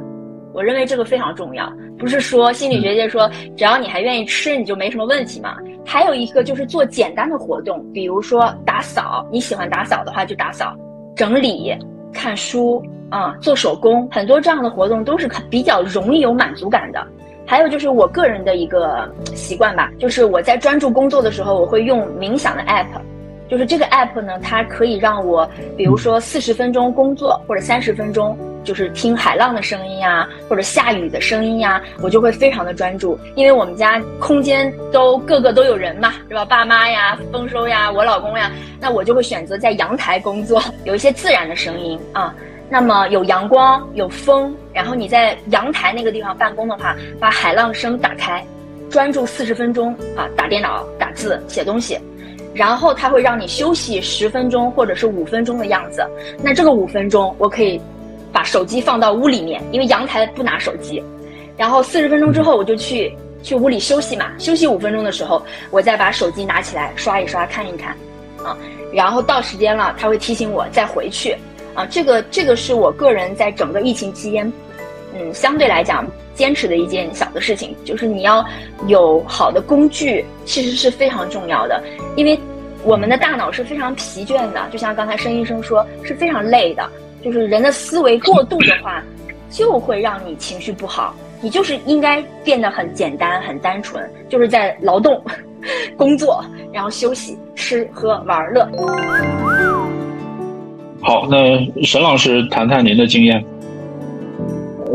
[0.53, 1.71] 我认为这个非常重要。
[1.97, 5.57] 不是说心理学界说只要你还愿意吃，你就没什么问题嘛。
[5.85, 10.75] 还有一个就是做简单的活动，比如说打扫，你喜欢打扫的话就打扫，
[11.15, 11.73] 整理、
[12.11, 17.05] 看书啊，做手工，很多这样的活动都是比较容易有满足感的。
[17.45, 22.87] 还有就是我个人的一个习惯吧，就是我在专注工作的时候，我会用冥想的 app。
[23.55, 33.17] 就是这个 app 呢，它可以让我，比如说四十分钟工作，或者三十分钟，就是听海浪的声音呀，或者下雨的声音呀，我就会非常的专注。
[33.33, 36.43] 因为我们家空间都个个都有人嘛，是吧？
[36.43, 42.35] 爸妈呀，丰收呀，我老公呀，那我就会选择在阳台工作，有一些自然的声音啊。
[42.69, 48.45] 那么有阳光，有风，然后你在阳台那个地方办公的话，把海浪声打开，
[48.89, 51.97] 专注四十分钟啊，打电脑、打字、写东西。
[52.55, 56.07] 然后它会让你休息十分钟或者是五分钟的样子，
[56.41, 57.79] 那这个五分钟我可以
[58.31, 61.03] 把手机放到屋里面，因为阳台不拿手机。
[61.57, 63.13] 然后四十分钟之后我就去
[63.43, 67.95] 去屋里休息嘛，休息五分钟的时候，我再把手机拿起来刷一刷看一看，
[68.43, 68.57] 啊，
[68.93, 71.35] 然后到时间了，它会提醒我再回去，
[71.73, 74.51] 啊，这个这个是我个人在整个疫情期间，
[75.15, 76.05] 嗯，相对来讲。
[76.35, 78.45] 坚持的一件小的事情，就是你要
[78.87, 81.81] 有好的工具，其实是非常重要的。
[82.17, 82.37] 因为
[82.83, 86.85] 我们的大脑是非常疲倦的，就像刚才申医生说，是非常累的。
[87.23, 89.01] 就是人的思维过度的话，
[89.49, 91.15] 就会让你情绪不好。
[91.39, 95.23] 你就是应该变得很简单、很单纯，就是在劳动、
[95.95, 98.69] 工作，然后休息、吃喝玩乐。
[101.01, 103.41] 好，那沈老师谈谈您的经验。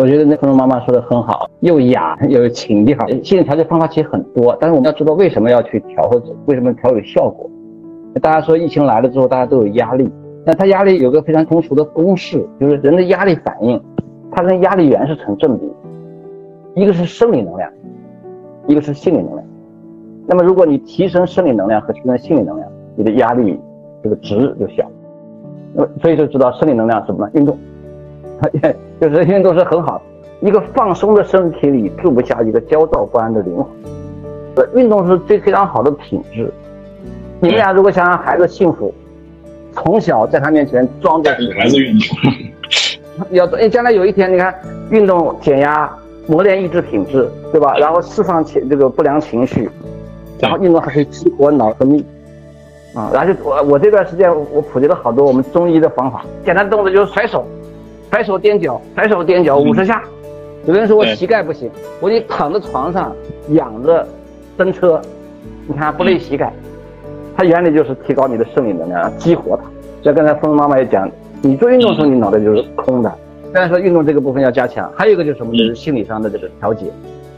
[0.00, 2.96] 我觉得那空中妈妈说的很好，又雅又有情调。
[3.22, 7.50] 心理调节方法其实很多，但是我们要知道为什么要去调，或者为什么调有效果。
[8.22, 10.10] 大家说疫情来了之后，大家都有压力，
[10.46, 13.78] 那他压力有个非常通俗的公式，就是人的压力反应，
[14.32, 15.70] 它跟压力源是成正比，
[16.76, 17.70] 一个是生理能量，
[18.68, 19.44] 一个是心理能量。
[20.26, 23.60] 那么如果你提升生理能量和提升心理能量，你的压力
[24.02, 24.82] 这个值就小。
[25.74, 27.30] 那么所以就知道生理能量什么呢？
[27.34, 27.54] 运动。
[29.00, 30.00] 就是运动是很好，
[30.40, 33.66] 一个放松的身体里住不下一个焦躁不安的灵魂。
[34.74, 36.52] 运动是最非常好的品质。
[37.40, 38.92] 你们俩如果想让孩子幸福，
[39.72, 44.54] 从小在他面前装着孩子运动， 要哎，将来有一天你看
[44.90, 45.90] 运动减压，
[46.26, 47.74] 磨练意志品质，对吧？
[47.78, 49.70] 然后释放情这个不良情绪，
[50.38, 52.04] 然后运动还可以激活脑分泌
[52.94, 53.10] 啊。
[53.14, 57.46] 然后就我我这段时间我普及了好多我们中医的方法，简单的动作就是甩手。
[58.10, 60.02] 甩手踮脚，抬手踮脚五十下。
[60.66, 61.70] 有的人说我膝盖不行，
[62.00, 63.14] 我得躺在床上
[63.50, 64.06] 仰着
[64.56, 65.00] 蹬车，
[65.66, 66.52] 你看不累膝盖。
[67.36, 69.62] 它原理就是提高你的生理能量，激活它。
[70.02, 71.08] 像刚才峰妈妈也讲，
[71.40, 73.10] 你做运动的时候你脑袋就是空的。
[73.52, 75.52] 刚才说运动这个部分要加强，还有一个就是什么？
[75.52, 76.86] 就是心理上的这个调节。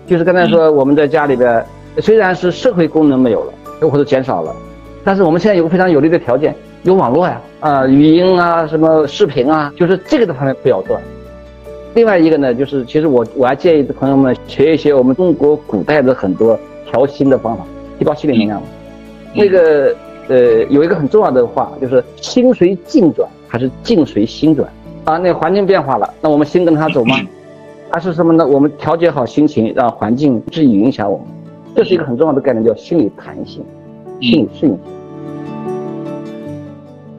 [0.06, 1.64] 就是刚才说我们在家里边，
[1.98, 3.52] 虽然是社会功能没有了，
[3.88, 4.54] 或者减少了，
[5.04, 6.54] 但是我们现在有个非常有利的条件。
[6.84, 11.00] 有网络呀，啊，语音啊，什么视频啊，就是这个的方面不要断。
[11.94, 16.58] 另外一个呢，就是其实我我还建议朋友们学一些我们中国古代的很多
[16.90, 17.64] 调心的方法，
[18.00, 18.62] 提高心理能量。
[19.32, 19.94] 那个
[20.28, 24.68] 呃，有一个很重要的话，就是心随境转还是境随心转
[25.04, 25.18] 啊？
[25.18, 27.14] 那环境变化了，那我们心跟它走吗？
[27.90, 28.44] 还是什么呢？
[28.44, 31.26] 我们调节好心情，让环境不至于影响我们。
[31.76, 33.62] 这是一个很重要的概念，叫心理弹性、
[34.22, 34.78] 心理适应性。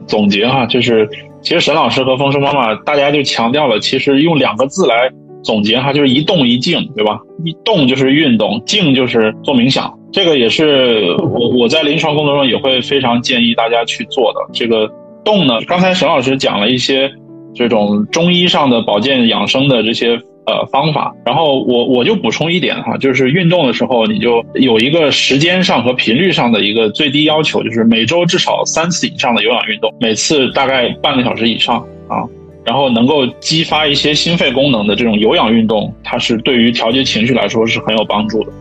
[0.06, 1.08] 总结哈，就是
[1.42, 5.10] 其实沈老师和丰收妈妈，大家就强调了，其实用两个字来
[5.42, 7.18] 总结哈，就是一动一静，对吧？
[7.44, 9.92] 一动就是运动，静就是做冥想。
[10.12, 14.40] 这个也是我我在临床工作中也会非常建议大家去做的。
[14.52, 14.90] 这个
[15.24, 17.10] 动呢，刚才沈老师讲了一些
[17.54, 20.20] 这种中医上的保健养生的这些。
[20.46, 31.78] 呃，方法，然后我我就补充一点哈，就是运动的时候，你就有一个时间上和频率上的一个最低要求，就是每周至少三次以上的有氧运动，每次大概半个小时以上
[32.08, 32.28] 啊，
[32.62, 38.52] 然后能够激发一些心肺功能的这种有氧运动，它是对于调节情绪来说是很有帮助的。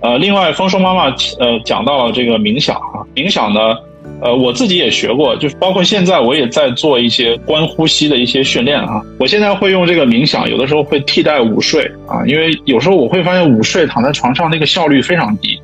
[0.00, 3.76] 呃，另外，丰收妈妈呃讲到了这个冥想啊，冥想呢。
[4.22, 9.00] 呃，我自己也学过，就是包括现在我也在做一些观呼吸的一些训练啊。
[9.18, 15.58] 我现在会用这个冥想，有的时候会替代午睡啊，因为有时候我会发现午睡躺在床上那个效率非常低。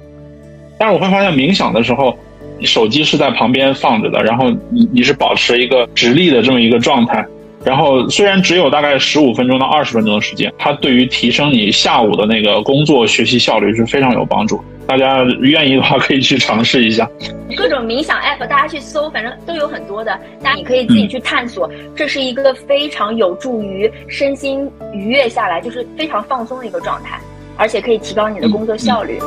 [0.79, 2.16] 但是我会发现冥想的时候，
[2.62, 7.25] 手机是在旁边放着的，然后你你是保持一个直立的这么一个状态，
[7.64, 14.59] 然后虽然只有大概十五分钟到二十分钟的时间，它对于提升你下午的那个工作学习效率是非常有帮助。
[14.87, 17.09] 大家愿意的话，可以去尝试一下。
[17.57, 20.16] 各种冥想 app，大家去搜，反正都有很多的。
[20.40, 27.18] 大家你可以自己去探索，这是一个非常有助于身心愉悦下来，就是非常放松的一个状态，
[27.57, 29.18] 而且可以提高你的工作效率。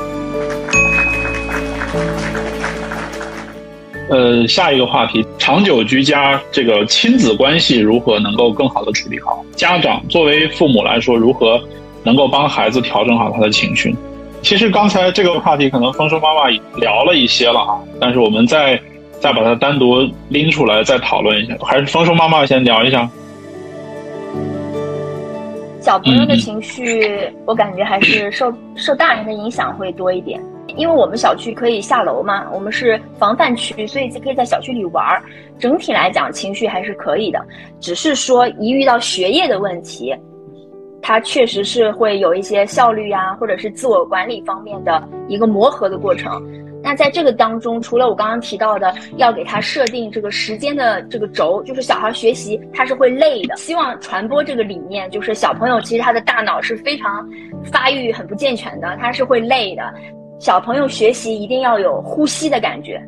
[4.10, 9.43] 呃，下一个话题，长久居家这个亲子关系如何能够更好的处理好？
[9.58, 11.62] 家长作为父母来说，如何
[12.04, 13.93] 能够帮孩子调整好他的情绪？
[14.41, 18.80] 其实刚才这个话题可能丰收妈妈聊了一些了哈，但是我们再
[19.19, 23.08] 再把它单独拎出来再讨论一下，还是丰收妈妈先聊一下。
[25.82, 30.41] 小朋友的情绪，我感觉还是受受大人的影响会多一点，
[30.75, 35.04] 因为我们小区可以下楼嘛，我们是防范区，所以可以在小区里玩。
[35.58, 37.39] 整体来讲，情绪还是可以的，
[37.80, 40.15] 只是说一遇到学业的问题。
[41.01, 46.41] 它确实是会有一些效率呀，或者是自我管理方面的一个磨合的过程。
[46.81, 53.55] 那在这个当中，除了我刚刚提到的，要给他设定这个时间的这个轴，就是小孩学习他是会累的。
[53.57, 57.30] 希望传播这个理念，就是小朋友其实他的大脑是非常
[57.65, 59.84] 发育很不健全的，他是会累的。
[60.39, 63.01] 小朋友学习一定要有呼吸的感觉，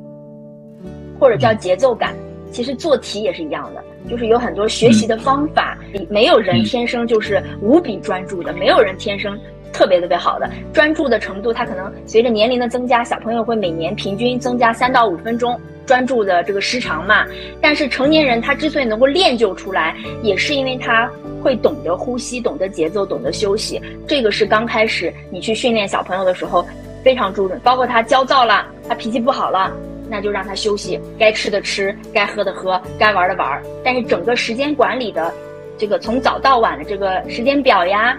[1.17, 2.13] 或者叫节奏感。
[2.51, 3.81] 其实做题也是一样的。
[4.09, 5.77] 就是有很多学习的方法，
[6.09, 9.37] 没有人天生就是无比专注的，没有人天生
[9.71, 17.25] 特别特别好的专注的程度，他可能随着年龄的增加，小朋友会每年平均增加三到五分钟专注的这个时长嘛。
[17.61, 21.09] 但是成年人他之所以能够练就出来，也是因为他
[21.41, 23.81] 会懂得呼吸、懂得节奏、懂得休息。
[24.07, 26.65] 这个是刚开始你去训练小朋友的时候
[27.03, 29.71] 非常注重，包括他焦躁了，他脾气不好了。
[30.11, 33.63] 那就让他休息，该吃的吃，该喝的喝，该玩的玩。
[33.81, 35.33] 但是整个时间管理的
[35.77, 38.17] 这个从早到晚的这个时间表呀，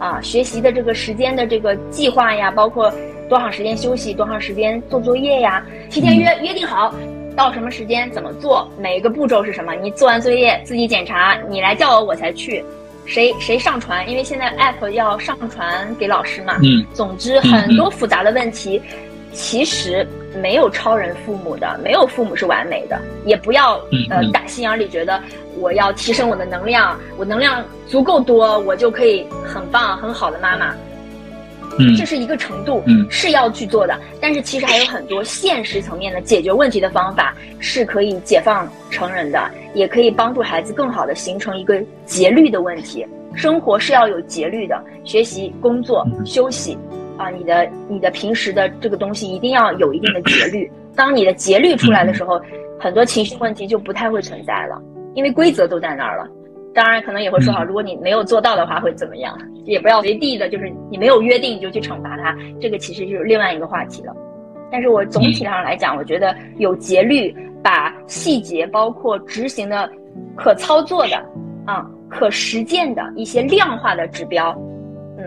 [0.00, 2.92] 啊，学习的这个时间的这个计划呀，包括
[3.28, 6.92] 多长时间休息，多长时间做作业呀，提前约约定好，
[7.36, 12.64] 到什么时间怎么做，每一个步骤是什么，你做完作业自己检查，你来叫我我才去，
[13.06, 18.82] 谁谁上传，因为现在 app 要上传给老师嘛，嗯，总之很多复杂的问题，
[19.32, 20.06] 其实
[20.40, 23.74] 没有超人父母的，没有父母是完美的，也不要
[24.10, 25.20] 呃打心眼里觉得
[25.58, 30.74] 我要提升我的能量，我能量足够多，我就可以很棒很好的妈妈。
[31.80, 33.96] 嗯，这是一个程度，嗯，是要去做的。
[34.20, 43.06] 但是其实还有很多现实层面的解决问题的方法是可以解放成人的，也可以帮助孩子更好的形成一个节律的问题。
[43.34, 46.76] 生活是要有节律的，学习、工作、休息，
[47.18, 50.70] 啊，你的你的平时的这个东西一定要有一定的节律。
[50.96, 52.40] 当你的节律出来的时候，
[52.78, 54.80] 很多情绪问题就不太会存在了，
[55.14, 56.26] 因为规则都在那儿了。
[56.74, 59.36] 当然，可能也会说好，如果你没有做到的话，会怎么样？
[59.64, 64.14] 也不要随地的，就是你没有约定你就去惩罚他，这个其实就是另外一个话题了。
[64.70, 69.90] 但是我总体上来讲，我觉得有节律，把细节包括执行的、
[70.36, 71.16] 可操作的、
[71.66, 74.56] 啊可实践的一些量化的指标，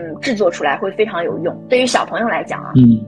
[0.02, 1.56] 嗯，制作出来会非常有用。
[1.68, 3.00] 对于小朋友来讲啊，嗯，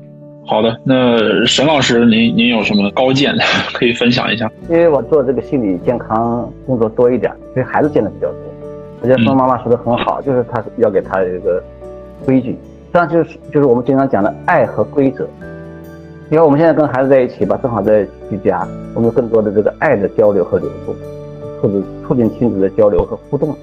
[0.46, 0.78] 好的。
[0.84, 3.34] 那沈老师，您您有什么高见
[3.74, 4.48] 可以分享一下？
[4.68, 8.38] 因为我做这个心理健康工作多一点，所以孩子见的比较多。
[9.02, 11.60] 我觉得孙妈妈说的很好，就是他要给他一个
[12.24, 12.56] 规矩，
[12.92, 15.28] 这样就是就是我们经常讲的爱和规则。
[16.30, 20.94] 你看我们现在跟孩子在一起吧，正好在居家，我们有更多的这个爱的交流和流动，
[21.60, 21.74] 或者
[22.06, 23.54] 促进亲子的交流和互动。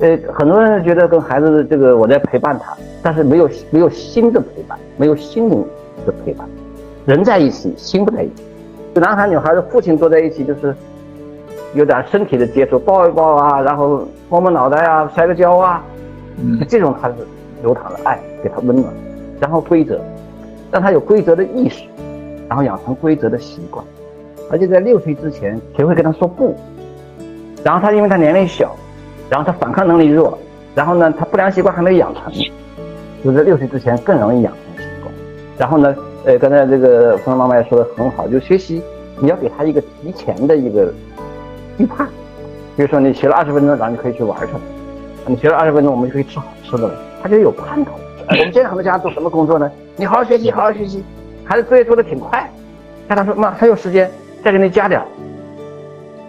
[0.00, 5.62] 呃，很多人觉得跟孩子的这个我在陪伴他，但是没有没有心的陪伴，没有心灵
[6.06, 6.48] 的陪伴。
[7.06, 8.42] 人在一起，心不在一起。
[8.94, 10.74] 就男孩女孩的父亲坐在一起，就是
[11.74, 15.84] 有点身体的接触，抱一抱啊，然后摸摸脑袋啊，摔个跤啊，
[16.42, 17.14] 嗯这种他是
[17.62, 18.92] 流淌的爱，给他温暖，
[19.38, 20.00] 然后规则，
[20.72, 21.84] 让他有规则的意识，
[22.48, 23.84] 然后养成规则的习惯，
[24.50, 26.56] 而且在六岁之前学会跟他说不，
[27.62, 28.74] 然后他因为他年龄小，
[29.30, 30.36] 然后他反抗能力弱，
[30.74, 32.30] 然后呢他不良习惯还没有养成，
[33.24, 35.14] 就在六岁之前更容易养成习惯，
[35.56, 38.82] 然后呢，呃，刚才这个冯妈妈也说的很好，就学习
[39.20, 40.92] 你要给他一个提前的一个
[41.78, 42.06] 预判，
[42.76, 44.60] 比如说你学了二十分钟，然后你可以去玩去了。
[45.26, 46.94] 你学了二十分钟，我们就可以吃好吃的了。
[47.22, 47.92] 他就有盼头。
[48.30, 49.70] 我们现在很多家长做什么工作呢？
[49.96, 51.04] 你好好学习，好好学习，
[51.44, 52.50] 孩子作业做的挺快。
[53.08, 54.10] 家长说妈还有时间，
[54.42, 55.06] 再给你加点儿。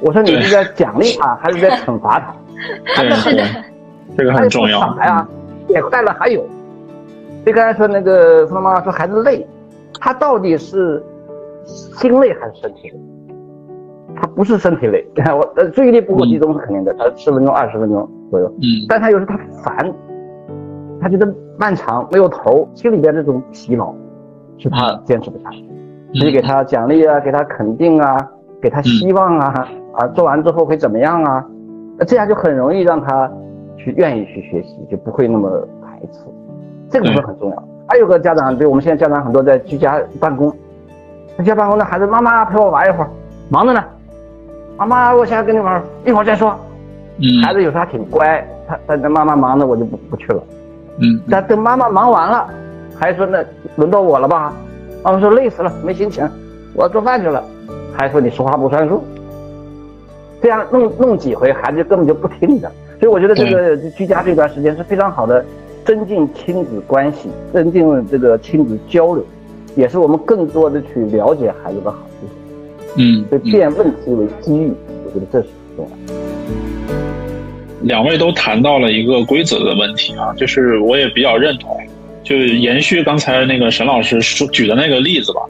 [0.02, 2.36] 我说你是在奖励他，还是在惩罚他？
[2.98, 3.44] 对是的，
[4.18, 4.80] 这个很重要。
[4.96, 5.28] 啥呀？
[5.68, 6.42] 也快了还有。
[7.44, 9.46] 所以刚才说那个妈妈说孩子累，
[10.00, 11.02] 他到底是
[11.66, 13.00] 心累还是身体累？
[14.16, 19.92] 他不是身体累， 我呃注意力不够集中是肯定的，他十分钟二十分钟左右，嗯但他有时候他烦，
[21.02, 23.94] 他觉得漫长没有头，心里边这种疲劳，
[24.58, 25.66] 是他坚持不下去。
[26.14, 28.18] 所以给他奖励啊，给他肯定啊，
[28.62, 31.44] 给他希望啊，啊做完之后会怎么样啊？
[31.98, 33.30] 那这样就很容易让他
[33.78, 35.50] 去愿意去学习，就不会那么
[35.82, 36.20] 排斥。
[36.90, 37.64] 这个部分很重要。
[37.88, 40.52] 还有个家长，比如我们现在家长很多在居家办公，
[41.38, 43.10] 在家办公的孩子，妈妈陪我玩一会儿，
[43.50, 43.84] 忙着呢。
[44.78, 46.56] 妈妈，我现在跟你玩，一会儿再说。
[47.18, 50.42] 嗯孩子有时候还挺乖，他他那妈妈忙着，我就不不去了。
[50.98, 52.48] 嗯但等妈妈忙完了，
[52.98, 53.44] 还说那
[53.76, 54.54] 轮到我了吧？
[55.04, 56.28] 妈妈说累死了，没心情，
[56.76, 57.44] 我要做饭去了。
[57.94, 59.04] 还说你说话不算数。
[60.42, 62.72] 这样弄弄几回，孩子就根本就不听你的。
[63.00, 65.44] 所以我觉得这个居家这段时间是非常好的
[65.86, 69.26] 增进亲子关系、增进这个亲子交流，
[69.76, 72.28] 也是我们更多的去了解孩子的好处。
[72.98, 74.72] 嗯所以变问题为机遇，
[75.06, 76.14] 我觉得这是很重要的。
[77.84, 81.76] 两位都谈到了一个规则的问题啊，就是我也比较认同，
[82.24, 85.42] 就延续刚才那个沈老师说举的那个例子吧，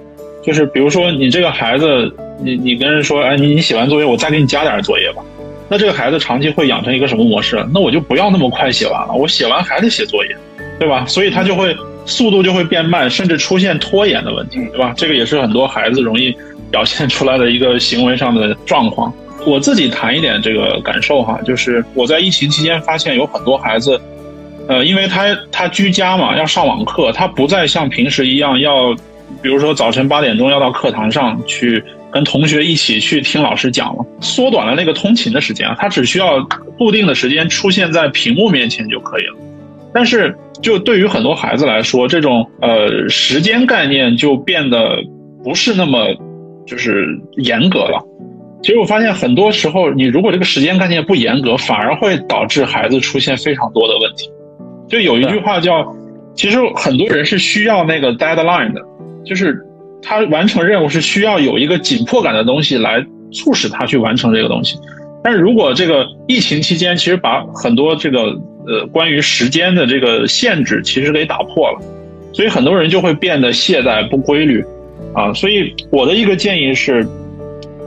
[0.42, 2.10] 就是比如说你这个孩子，
[2.44, 5.24] 你你跟人说，哎，你你写完作业，我再给你加点作业吧，
[5.70, 7.66] 那这个孩子长期会养成一个什么模式？
[7.74, 10.36] 那我就不要那么快写完了，我写完还得写作业，
[10.80, 11.06] 对吧？
[11.06, 11.76] 所以他就会
[12.06, 14.94] 速度就会变慢，甚至出现拖延的问题，对吧？
[14.98, 16.36] 这个也是很多孩子容易
[16.70, 19.14] 表现出来的一个行为上的状况。
[19.46, 24.00] 我自己谈一点这个感受哈，就是我在疫情期间发现有很多孩子，
[24.68, 28.94] 呃，因为他他居家嘛，要上网课，他不再像平时一样要，
[29.42, 36.44] 比如说早晨八点钟要到课堂上去跟同学一起去听老师讲了，缩短了那个通勤的时间啊，他只需要
[36.78, 39.36] 固定的时间出现在屏幕面前就可以了。
[39.94, 44.98] 但是就对于很多孩子来说，这种呃时间概念就变得
[45.44, 46.16] 不是那么
[46.66, 47.08] 就是
[47.38, 48.02] 严格了。
[48.64, 54.30] 其实我发现很多时候，你如果这个时间概念不严格，反而会导致孩子出现非常多的问题。
[54.88, 55.96] 就有一句话叫，
[56.36, 58.82] 其实很多人是需要那个 deadline 的，
[59.26, 59.60] 就是
[60.02, 64.78] 他完成任务是需要有一个紧迫感的东西来促使他去完成这个东西。
[65.24, 68.22] 但是如果这个疫情期间，其实把很多这个
[68.68, 71.82] 呃关于时间的这个限制其实给打破了，
[72.34, 74.64] 所以很多人就会变得懈怠不规律，
[75.14, 77.08] 啊，所以我的一个建议是。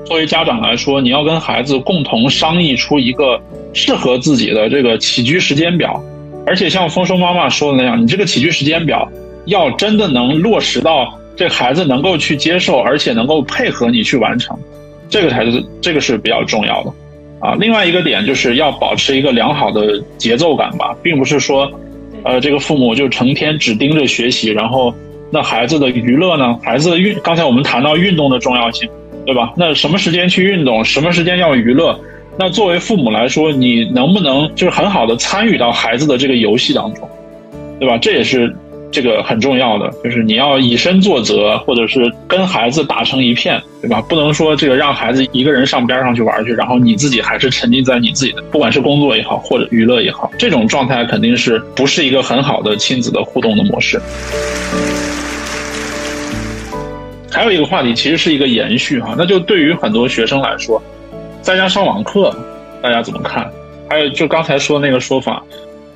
[0.06, 3.40] 作为家长来说，你要跟孩子共同商议出一个
[3.72, 5.98] 适合自己的这个起居时间表，
[6.46, 9.10] 而且像丰收妈妈说的那样，你这个起居时间表
[9.46, 14.56] 要真的能落实到这孩子能够去接受，而且能够配合你去完成，
[15.08, 16.92] 这个才是这个是比较重要的
[17.40, 17.54] 啊。
[17.58, 21.70] 另外一个点就是要保持一个良好的节奏感吧，并不是说，
[22.24, 24.94] 呃，这个父母就成天只盯着学习，然后
[25.30, 26.58] 那孩子的娱乐呢？
[26.62, 28.88] 孩子的运，刚才我们谈到运动的重要性。
[29.26, 29.54] 对吧？
[29.56, 31.98] 那什么时间去运动，什么时间要娱乐？
[32.38, 37.08] 那作为父母来说，你能不能就是很好的参与到孩子的这个游戏当中，
[37.80, 37.96] 对吧？
[37.96, 38.54] 这也是
[38.94, 44.00] 这个很重要的，就是你要以身作则，或者是跟孩子打成一片，对吧？
[44.08, 54.00] 不能说这个让孩子一个人上边上去玩去，然后你自己还是沉浸在你自己的，不管是工作也好，或者娱乐也好，这种状态肯定是不是一个很好的亲子的互动的模式。
[57.32, 60.80] 还有一个话题，其实是一个延续哈，那就对于很多学生来说，
[61.42, 62.32] 在家上网课，
[62.80, 63.50] 大家怎么看？
[63.90, 65.42] 还有就刚才说那个说法，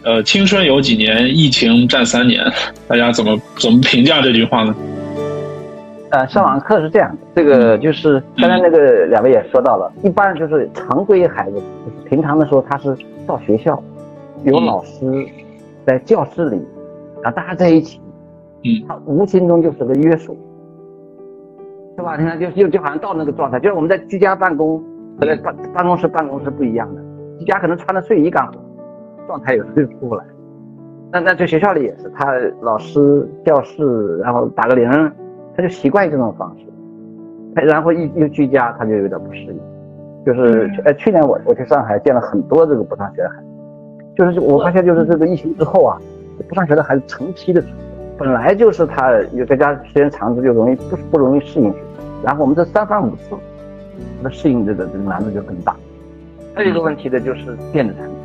[0.09, 2.43] 呃，青春有几年，疫情占三年，
[2.89, 4.75] 大家怎么怎么评价这句话呢？
[6.11, 12.97] 呃，上网课是这样的，这个就是刚才那个两位也说到了，一般就是常规孩子，就是平常的时候他是
[13.27, 13.79] 到学校，
[14.45, 15.05] 有老师
[15.87, 16.57] 在教室里，
[17.23, 18.01] 然后大家在一起，
[18.65, 20.35] 嗯，他无形中就是个约束。
[21.99, 22.17] 是吧？
[22.17, 24.83] 你看，就就就好像到那个状态，就是我们在居家办公
[25.21, 27.03] 和在办办公室办公是不一样的。
[27.39, 28.53] 居家可能穿着睡衣干活，
[29.29, 30.24] 状态有时候出不来。
[31.12, 34.91] 那那在学校里也是，他老师教室，然后打个铃，
[35.57, 36.64] 他就习惯于这种方式。
[37.55, 39.61] 他然后一又居家，他就有点不适应。
[40.26, 43.47] 就是呃，去年我我去上海见了很多这个不上学的孩子，
[44.16, 45.97] 就是我发现就是这个疫情之后啊，
[46.49, 47.68] 不上学的孩子成批的出。
[48.18, 51.72] 本来就是他有在家时间长，了就容易不不容易适应。
[52.22, 53.35] 然后我们这三番五次，
[54.22, 55.74] 他适应这个这个难度就更大。
[56.53, 58.18] 还有一个问题的，就是电子产品。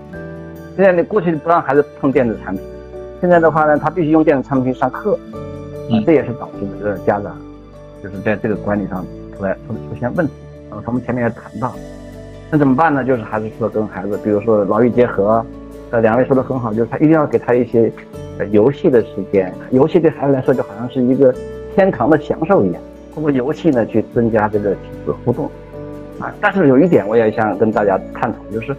[0.76, 2.64] 现在你过去不让孩子碰电子产品，
[3.22, 5.18] 现在的话呢，他必须用电子产品上课，
[5.90, 7.38] 啊，这也是导致这个家长
[8.02, 9.06] 就是在这个管理上
[9.38, 10.34] 出来出出现问题。
[10.70, 11.74] 啊，他们前面也谈到，
[12.50, 13.04] 那怎么办呢？
[13.04, 15.46] 就是还是说跟孩子，比如说劳逸结合。
[15.92, 17.92] 呃，两位说的很好，就是他一定要给他一些
[18.40, 21.32] 呃游戏的时间，游戏对孩子来说就好像是一个
[21.76, 22.82] 天堂的享受一样。
[23.14, 25.46] 通过游戏呢，去增加这个亲子互动，
[26.20, 28.76] 啊，但是有一点我也想跟大家探讨，就是，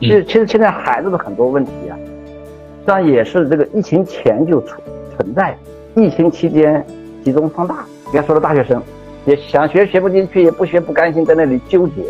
[0.00, 4.80] 其实其实现在孩子的很多问题啊，实际上也是这个疫情前就存
[5.16, 5.56] 存在，
[5.94, 6.84] 疫情期间
[7.24, 7.84] 集中放大。
[8.12, 8.80] 别说的大学生，
[9.24, 12.02] 也想学学不进去，也不学不甘心，在那里纠结。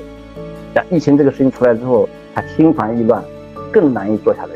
[0.74, 3.22] 像疫情这个事情出来之后，他心烦意乱，
[3.72, 4.51] 更难以坐下来。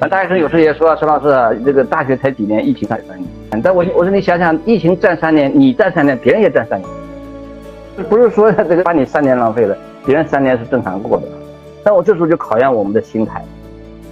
[0.00, 3.62] 啊，大学生有时也说，陈老师，这个大学才几年，疫情才三年。
[3.62, 6.90] 但我我说你想想，疫情占三年，你占三年，别人也占三年，
[8.08, 11.26] 不是说这个把你三年浪费了，别人三年是正常过的。
[11.84, 13.44] 那我这时候就考验我们的心态，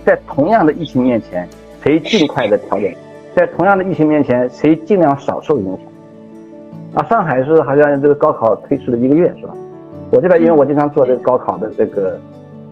[0.05, 1.49] 在同样的疫情面前，
[1.83, 2.93] 谁尽快的调整？
[3.35, 5.81] 在同样的疫情面前，谁尽量少受影响？
[6.95, 9.55] 啊，上海是好像这个高考推迟了一个月，是吧？
[10.11, 12.19] 我这边因为我经常做这个高考的这个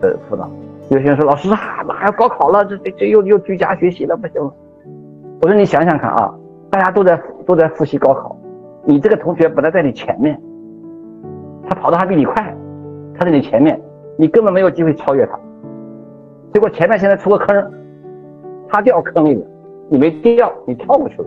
[0.03, 0.47] 呃辅导。
[0.91, 4.43] 有些人说：“老师啊，马上高考了，这这这又又居家学习了，不行。”
[5.41, 6.35] 我说：“你想想看啊，
[6.69, 8.37] 大家都在都在复习高考，
[8.85, 10.39] 你这个同学本来在你前面，
[11.67, 12.55] 他跑的还比你快，
[13.17, 13.81] 他在你前面，
[14.21, 15.41] 你根本没有机会超越他。
[16.53, 17.73] 结果前面现在出个坑，
[18.69, 19.41] 他掉坑里了，
[19.89, 21.25] 你没掉，你跳过去了。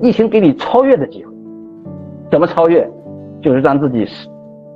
[0.00, 1.32] 疫情给你超越的机会，
[2.28, 2.90] 怎么超越？
[3.40, 4.04] 就是让自己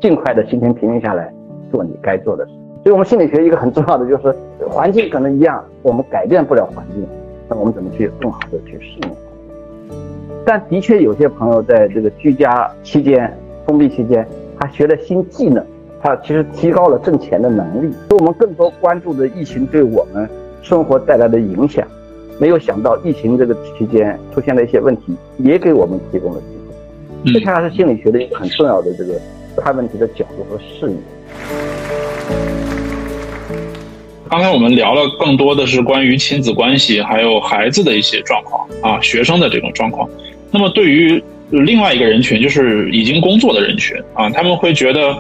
[0.01, 1.35] 尽快的心情平静下来，
[1.73, 2.53] 做你该做的事。”
[2.85, 4.33] 所以我们心理学一个很重要的就是
[4.69, 7.05] 环境可能一样，我们改变不了环境，
[7.49, 9.11] 那我们怎么去更好的去适应？
[10.45, 14.25] 但的确有些朋友在这个居家期间、封闭期间，
[14.61, 15.65] 他学了新技能，
[16.07, 17.93] 他其实提高了挣钱的能力。
[18.09, 20.31] 所以我们更多关注的疫情对我们
[20.63, 21.85] 生活带来的影响，
[22.39, 26.47] 没有想到疫情这个期间出现了一些问题，也给我们提供了机
[27.25, 27.33] 会。
[27.33, 29.21] 这恰恰是心理学的一个很重要的这个
[29.57, 30.97] 看问题的角度和视野。
[34.31, 40.09] 刚才我们聊了更多的是关于亲子关系，还有孩子的一些状况啊，学生的这种状况。
[40.53, 45.17] 那么对于另外一个人群，就是已经工作的人群啊，他们会觉得，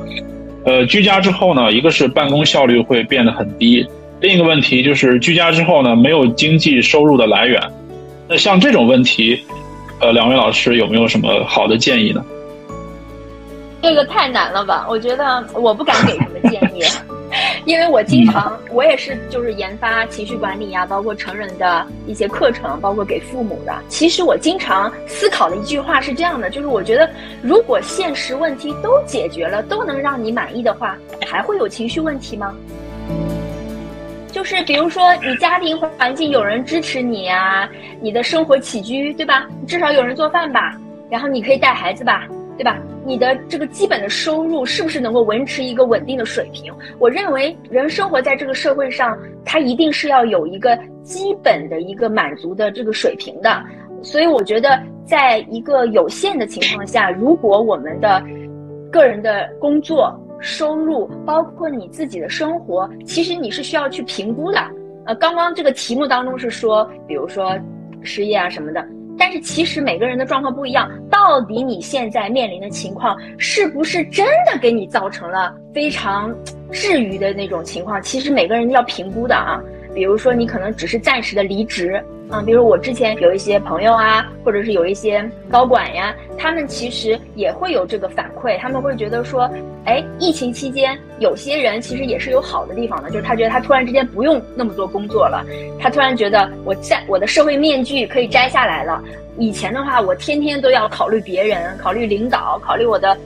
[0.66, 3.86] 呃，居家之后呢，一个是办公效率会变得很低，
[4.20, 7.62] 另一个问题就是居家之后呢，没有经济收入的来源。
[8.28, 9.40] 那像这种问题，
[10.00, 12.24] 呃，两位老师有没有什么好的建议呢？
[13.80, 14.84] 这个太难了吧？
[14.90, 16.82] 我觉得我不敢给什么建议，
[17.66, 23.74] 因为我经常我也是就是研发情绪管理呀，包括成人的一些课程，包括给父母的。
[23.88, 27.10] 其实我经常思考的一句话是这样的，就是我觉得
[27.42, 30.96] 如果现实问题都解决了，都能让你满意的话，
[31.26, 32.54] 还会有情绪问题吗？
[34.30, 37.68] 就是比如说你家庭环境有人支持你啊，
[38.00, 39.44] 你的生活起居对吧？
[39.66, 40.78] 至少有人做饭吧，
[41.10, 42.28] 然后你可以带孩子吧。
[42.56, 42.78] 对吧？
[43.04, 46.72] 你的这个基本的收入是不是能够维持一个稳定的水平？
[46.98, 53.62] 我认为人生活在这个社会上，他一定是要有一个基本的一个满足的这个水平的。
[54.02, 58.22] 所以我觉得，在一个有限的情况下，如果我们的
[58.90, 64.58] 个人的工作收入，包括你自己的生活，其实你是需要去评估的。
[65.04, 67.56] 呃，刚刚这个题目当中是说，比如说
[68.02, 68.84] 失业啊什么的。
[69.18, 76.34] 但是其实每个人的状况不一样，到底你现在面临的情况是不是真的给你造成了非常
[76.70, 78.00] 治愈的那种情况？
[78.02, 79.60] 其实每个人要评估的啊。
[79.96, 82.04] 比如说你可能只是暂时的离职。
[82.28, 89.48] 嗯，比如我之前有一些朋友啊，或者是有一些高管呀，他们其实也会有这个反馈，他们会觉得说，
[89.84, 95.46] 哎，疫情期间有些人其实也是有好的地方的，就是他觉得他突然之间不用那么多工作了，
[95.78, 99.00] 他突然觉得我在我的社会面具可以摘下来了。
[99.38, 103.16] 以前的话，我天天都要考虑别人，考虑领导，考虑我的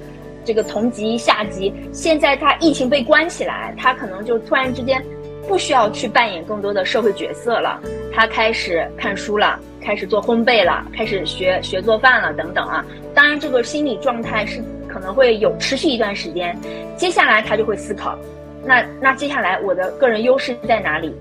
[0.45, 1.73] 这个同级下级。
[1.91, 5.03] 现在他疫情被关起来，他可能就突然之间。
[5.51, 7.83] 不需要去扮演更多的社会角色了，
[8.15, 12.85] 他开始看书了，开始做烘焙了，开始学学做饭了，等等啊。
[13.13, 16.57] 当然，这个心理状态是可能会有持续一段时间。
[16.97, 18.17] 接下来他就会思考，
[18.65, 21.13] 那那接下来我的个人优势在哪里？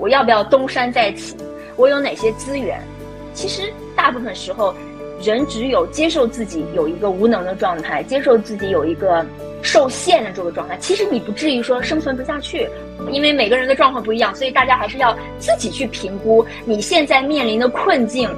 [0.00, 1.36] 我要不要东山再起？
[1.76, 2.80] 我有哪些资源？
[3.34, 4.74] 其实大部分时候，
[5.22, 9.24] 人只有接受自己有一个无能的状态，接受自己有一个。
[9.62, 12.68] 受限的这个状态，其实你不至于说生存不下去，
[13.10, 18.30] 因为每个人的状况不一样，所以大家还是要自己去评估你现在面临的困境，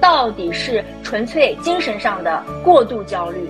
[0.00, 3.48] 到底是纯粹精神上的过度焦虑，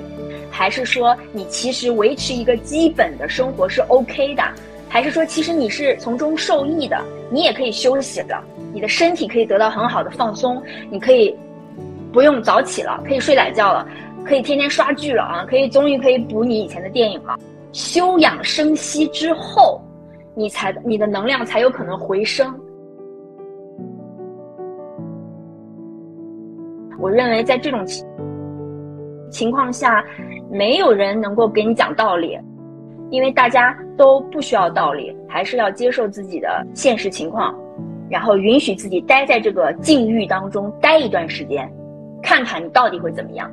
[0.50, 4.42] 还是说你其实维持一个基本的生活是 OK 的，
[4.86, 8.38] 还是说其实你是从中受益的，你也可以休息的，
[8.74, 11.34] 你的身体可以得到很好的放松，你可以
[12.14, 13.86] 不用早起了，可以睡懒觉了。
[14.24, 15.44] 可以天天刷剧了啊！
[15.46, 17.36] 可以终于可以补你以前的电影了。
[17.72, 19.78] 休养生息之后，
[20.34, 22.58] 你才你的能量才有可能回升。
[26.98, 28.06] 我认为在这种情
[29.30, 30.02] 情况下，
[30.50, 32.38] 没有人能够给你讲道理，
[33.10, 37.54] 因为大家都不需要道理，还是要接受自己的现实情况，
[38.08, 41.70] 然后允许自己待在这个境遇当中待一段时间，
[42.24, 43.50] 看看你到底会怎么样。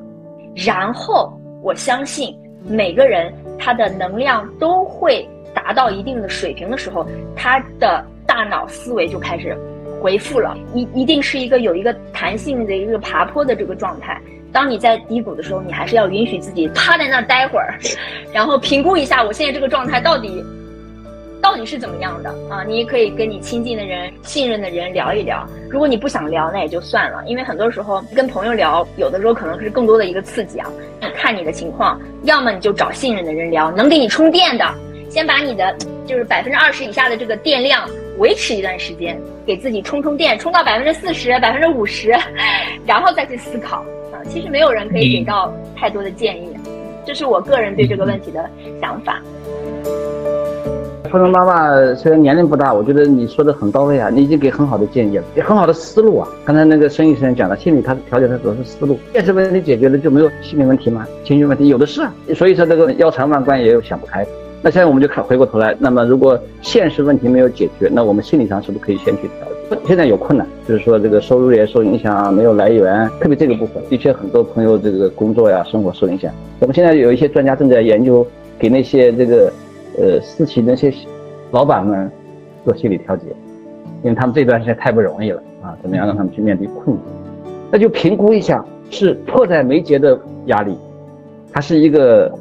[0.55, 7.05] 然后我相信每个人他的能量都会达到一定的水平的时候，
[7.35, 9.55] 他的大脑思维就开始
[10.01, 14.19] 回复了，一一定是一个有一个弹性的一个爬坡的这个状态。
[14.51, 17.77] 当你在低谷的时候，你还是要允许自己趴在那儿待会儿，
[18.33, 20.43] 然后评估一下我现在这个状态到底。
[21.41, 22.63] 到底是怎么样的啊？
[22.63, 25.45] 你也可以跟你亲近的人、信任的人聊一聊。
[25.69, 27.23] 如果你不想聊，那也就算了。
[27.25, 30.69] 因为很多时候跟朋友聊，有的时候可能是更多的一个刺激啊。
[31.15, 34.65] 看你的情况，要么你就找信任的人聊，能给你充电的，
[35.09, 35.75] 先把你的
[36.05, 42.15] 就是百分之二十以下的这个电量维持一段时间，给自己充充电，充到百分之四十、百分之五十，
[42.85, 43.77] 然后再去思考
[44.13, 44.21] 啊。
[44.29, 46.55] 其实没有人可以给到太多的建议，
[47.05, 49.21] 这是我个人对这个问题的想法。
[51.11, 56.25] 初中妈妈虽然年龄不大，我觉得你说的很到位啊，你已经给很好的建议了，也很好的思路啊。
[56.45, 61.05] 刚才那个孙医生讲了，心理他调节的主要是思路，现实问题解决了就没有心理问题吗？
[61.25, 62.13] 情绪问题有的是啊。
[62.33, 64.25] 所以说这个腰缠万贯也有想不开。
[64.61, 69.81] 那现在我们就看回过头来，那么如果现实问题没有解决，那我们心理上是不是可以先去调节？
[69.85, 76.31] 现在有困难，就是说这个收入也受影响，没有来源，特别这个部分，的确很多朋友这个工作呀、生活受影响。
[76.59, 78.25] 我们现在有一些专家正在研究，
[78.57, 79.51] 给那些这个。
[80.01, 80.91] 呃，私企那些
[81.51, 82.11] 老板们
[82.65, 83.27] 做心理调节，
[84.01, 85.77] 因为他们这段时间太不容易了啊！
[85.79, 87.05] 怎么样让他们去面对困境？
[87.71, 90.75] 那就评估一下，是迫在眉睫的压力，
[91.51, 92.33] 还是一个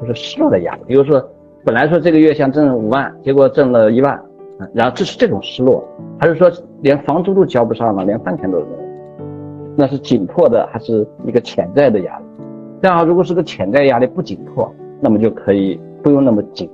[0.00, 0.80] 就是失落的压力？
[0.86, 1.22] 比如说，
[1.66, 4.18] 本来说这个月想挣五万，结果挣了一万，
[4.72, 5.86] 然后这是这种失落，
[6.18, 8.78] 还是说连房租都交不上了，连饭钱都没有？
[9.76, 12.24] 那是紧迫的，还是一个潜在的压力？
[12.80, 15.78] 这样，如果是个潜在压力不紧迫，那么就可以。
[16.02, 16.70] 不用那么紧，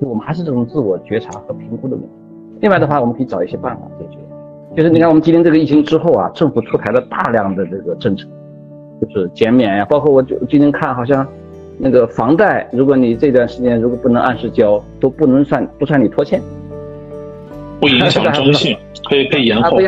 [0.00, 2.08] 就我们还是这种自我觉察和评估的问题。
[2.60, 4.18] 另外的话，我们可以找一些办法解决，
[4.76, 8.26] 就是你看我们今天这个疫情之后啊，政府出台了大量的这个政策，
[9.00, 11.26] 就是减免呀，包括我就今天看好像
[11.78, 16.42] 那个房贷，如果你这段时间如果不能按时交，都不能算不算你拖欠，
[17.80, 18.76] 不影响征信，
[19.08, 19.78] 可以可以延后，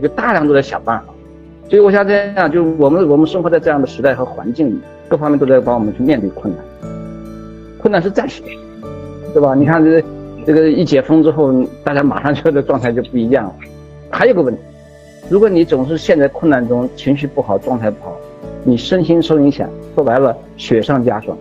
[0.00, 1.06] 就大量都在想办法。
[1.68, 6.64] 所以我想这样，就我们我们生活在这样的时代和环境里，各方面都在帮我们去面对困难。
[7.80, 8.48] 困难是暂时的，
[9.32, 9.54] 对吧？
[9.54, 10.02] 你看这
[10.46, 11.52] 这个一解封之后，
[11.84, 13.54] 大家马上就 的状态就不一样了。
[14.10, 14.60] 还有个问题，
[15.28, 18.16] 如果你总是陷在困难中，情绪不好，状态不好，
[18.64, 21.36] 你身心受影响，说白了雪上加霜，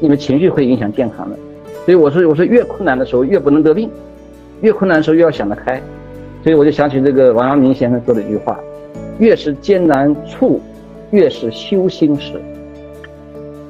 [0.00, 1.36] 因为情绪会影响健康的。
[1.84, 3.90] 所以我说，我说越困难的时候越不能得病，
[4.60, 5.80] 越困难的时候越要想得开。
[6.44, 8.58] 所以我就想起这个王阳明先生说的一句话。
[9.18, 10.60] 越是艰难处，
[11.10, 12.40] 越是修心时。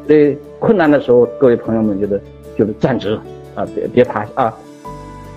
[0.07, 2.21] 所以困难的时候，各位朋友们觉得
[2.59, 3.19] 就是站直
[3.55, 4.59] 啊，别别趴下啊。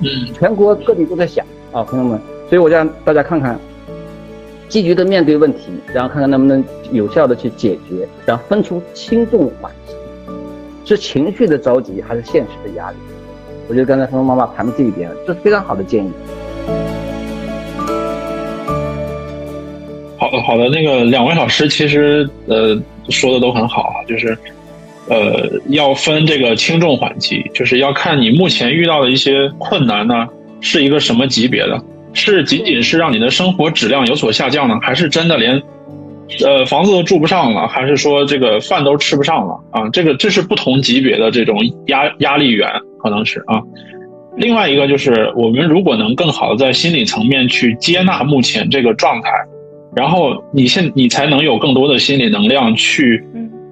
[0.01, 2.19] 嗯，全国各地都在想啊，朋友们。
[2.49, 3.59] 所以我让大家看看，
[4.69, 9.93] 积极的面对问题，然后看看能不能有效的去解决，然后分出轻重缓急，
[10.85, 12.97] 是情绪的着急还是现实的压力？
[13.67, 16.11] 我觉得刚才峰峰妈妈谈的这一点，这是非常好的建议。
[20.17, 24.37] 好的，好的，那个两位老师其实呃说的都很好啊，就是
[25.07, 30.27] 呃要分这个轻重缓急，就是要看你目前遇到的一些困难呢
[30.61, 31.81] 是一个什么级别的，
[32.13, 35.61] 是仅仅是让你的生活质量有所下降呢，还是真的连
[36.43, 39.89] 呃房子都住不上了，还是说这个饭都吃不上了啊？
[39.89, 42.67] 这个这是不同级别的这种压压力源，
[43.03, 43.61] 可能是啊。
[44.37, 49.29] 另外一个就是我们如果能更好的在心理层面去接纳目前这个状态。
[49.95, 53.23] 然后你现你才能有更多的心理能量去，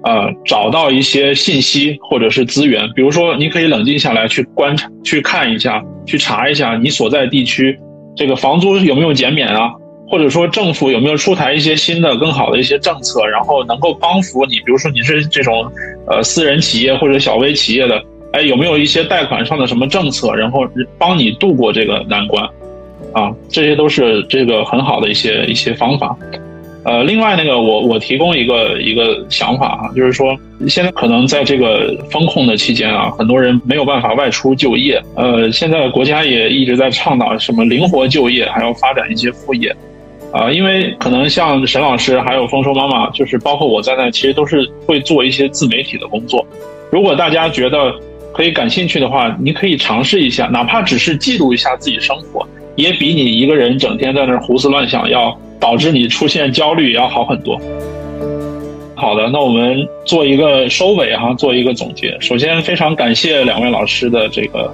[0.04, 2.90] 呃，找到一些信息或者是资源。
[2.94, 7.78] 比如说，你可以冷静下来去观察、去看一下、去查一下你所在地区
[8.14, 9.72] 这个房租有没有减免啊，
[10.08, 14.56] 或者说政府有没有出台一些新的、更好的一些政策，然后能够帮扶你。
[14.56, 15.72] 比如说你是这种
[16.06, 18.02] 呃私人企业或者小微企业的，
[18.32, 20.66] 哎，有没有一些贷款上的什么政策，然后
[20.98, 22.44] 帮你度过这个难关？
[23.14, 26.16] 啊，这些都是这个很好的一些一些方法，
[26.84, 30.36] 呃，另外那个我我提供一个一个想法啊，就是说
[30.68, 39.74] 现在可能在这个风控的期间啊，很多人没有办法外出就业，呃，现在国家也一直在倡导什么灵活就业，还要发展一些副业，
[40.30, 46.46] 啊，因为可能像沈老师还有丰收妈妈，就是包括我在内，其实都是会做一些自媒体的工作。
[46.92, 47.94] 如果大家觉得
[48.34, 52.46] 可以感兴趣的话，你可以尝试一下，哪怕只是记录一下自己生活。
[52.76, 57.58] 也比你一个人整天在那胡思乱想，要导致你出现焦虑要好很多。
[58.94, 62.14] 好的，那我们做一个收尾哈，做一个总结。
[62.20, 64.70] 首先，非常感谢两位老师的这个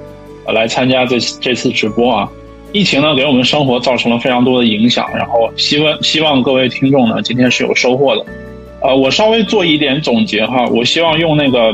[0.53, 2.29] 来参加这这次直播啊。
[2.73, 8.27] 疫情呢，给我们生活造成了非常多的影响，然后希望希望各位听众呢，今天是有收获的。
[8.83, 11.73] 呃，我稍微做一点总结哈，我希望用那个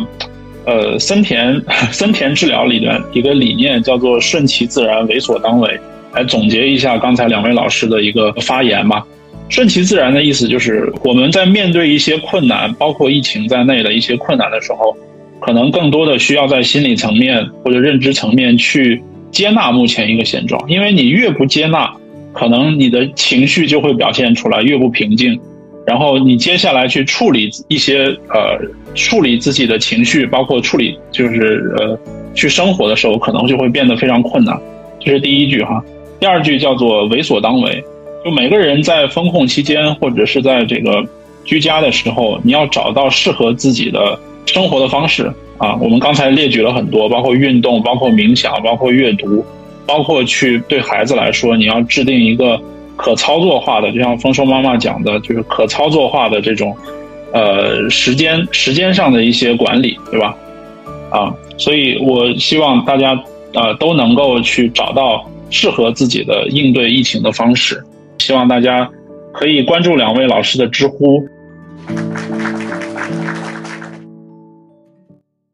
[0.66, 1.58] 呃森田
[1.90, 5.80] 森田治疗里的一个理念，叫做顺其自然，为所当为。
[6.16, 9.04] 来总结一下刚才两位老师的一个发言吧。
[9.48, 14.96] 顺其自然的意思就是，我们在面对一些困难，包括疫情在内的一些困难的时候，
[15.38, 19.00] 可能更多的需要在心理层面或者认知层面去
[19.30, 20.60] 接纳目前一个现状。
[20.68, 21.92] 因为你越不接纳，
[22.32, 25.38] 可能你的情绪就会表现出来越不平静，
[25.86, 28.58] 然后你接下来去处理一些呃
[28.96, 31.96] 处理自己的情绪，包括处理就是呃
[32.34, 34.58] 去生活的时候，可能就会变得非常困难。
[34.98, 35.80] 这是第一句哈。
[36.18, 37.84] 第二句叫做“为所当为”，
[38.24, 41.04] 就每个人在风控期间或者是在这个
[41.44, 45.76] 居家的时候，你要找到适合自己的生活的方式啊。
[45.76, 49.44] 我们刚才列举了很多，包括运动、包括冥想、包括阅读，
[49.86, 52.58] 包括去对孩子来说，你要制定一个
[52.96, 56.74] 可操作化的，就像丰收妈妈讲的，就是可操作化的这种
[57.32, 60.34] 呃时间时间上的一些管理，对吧？
[61.10, 63.16] 啊，所以我希望大家
[63.52, 65.24] 呃都能够去找到。
[65.51, 67.82] 适合自己的应对疫情的方式，
[68.18, 68.90] 希望大家
[69.32, 71.26] 可以关注两位老师的知乎，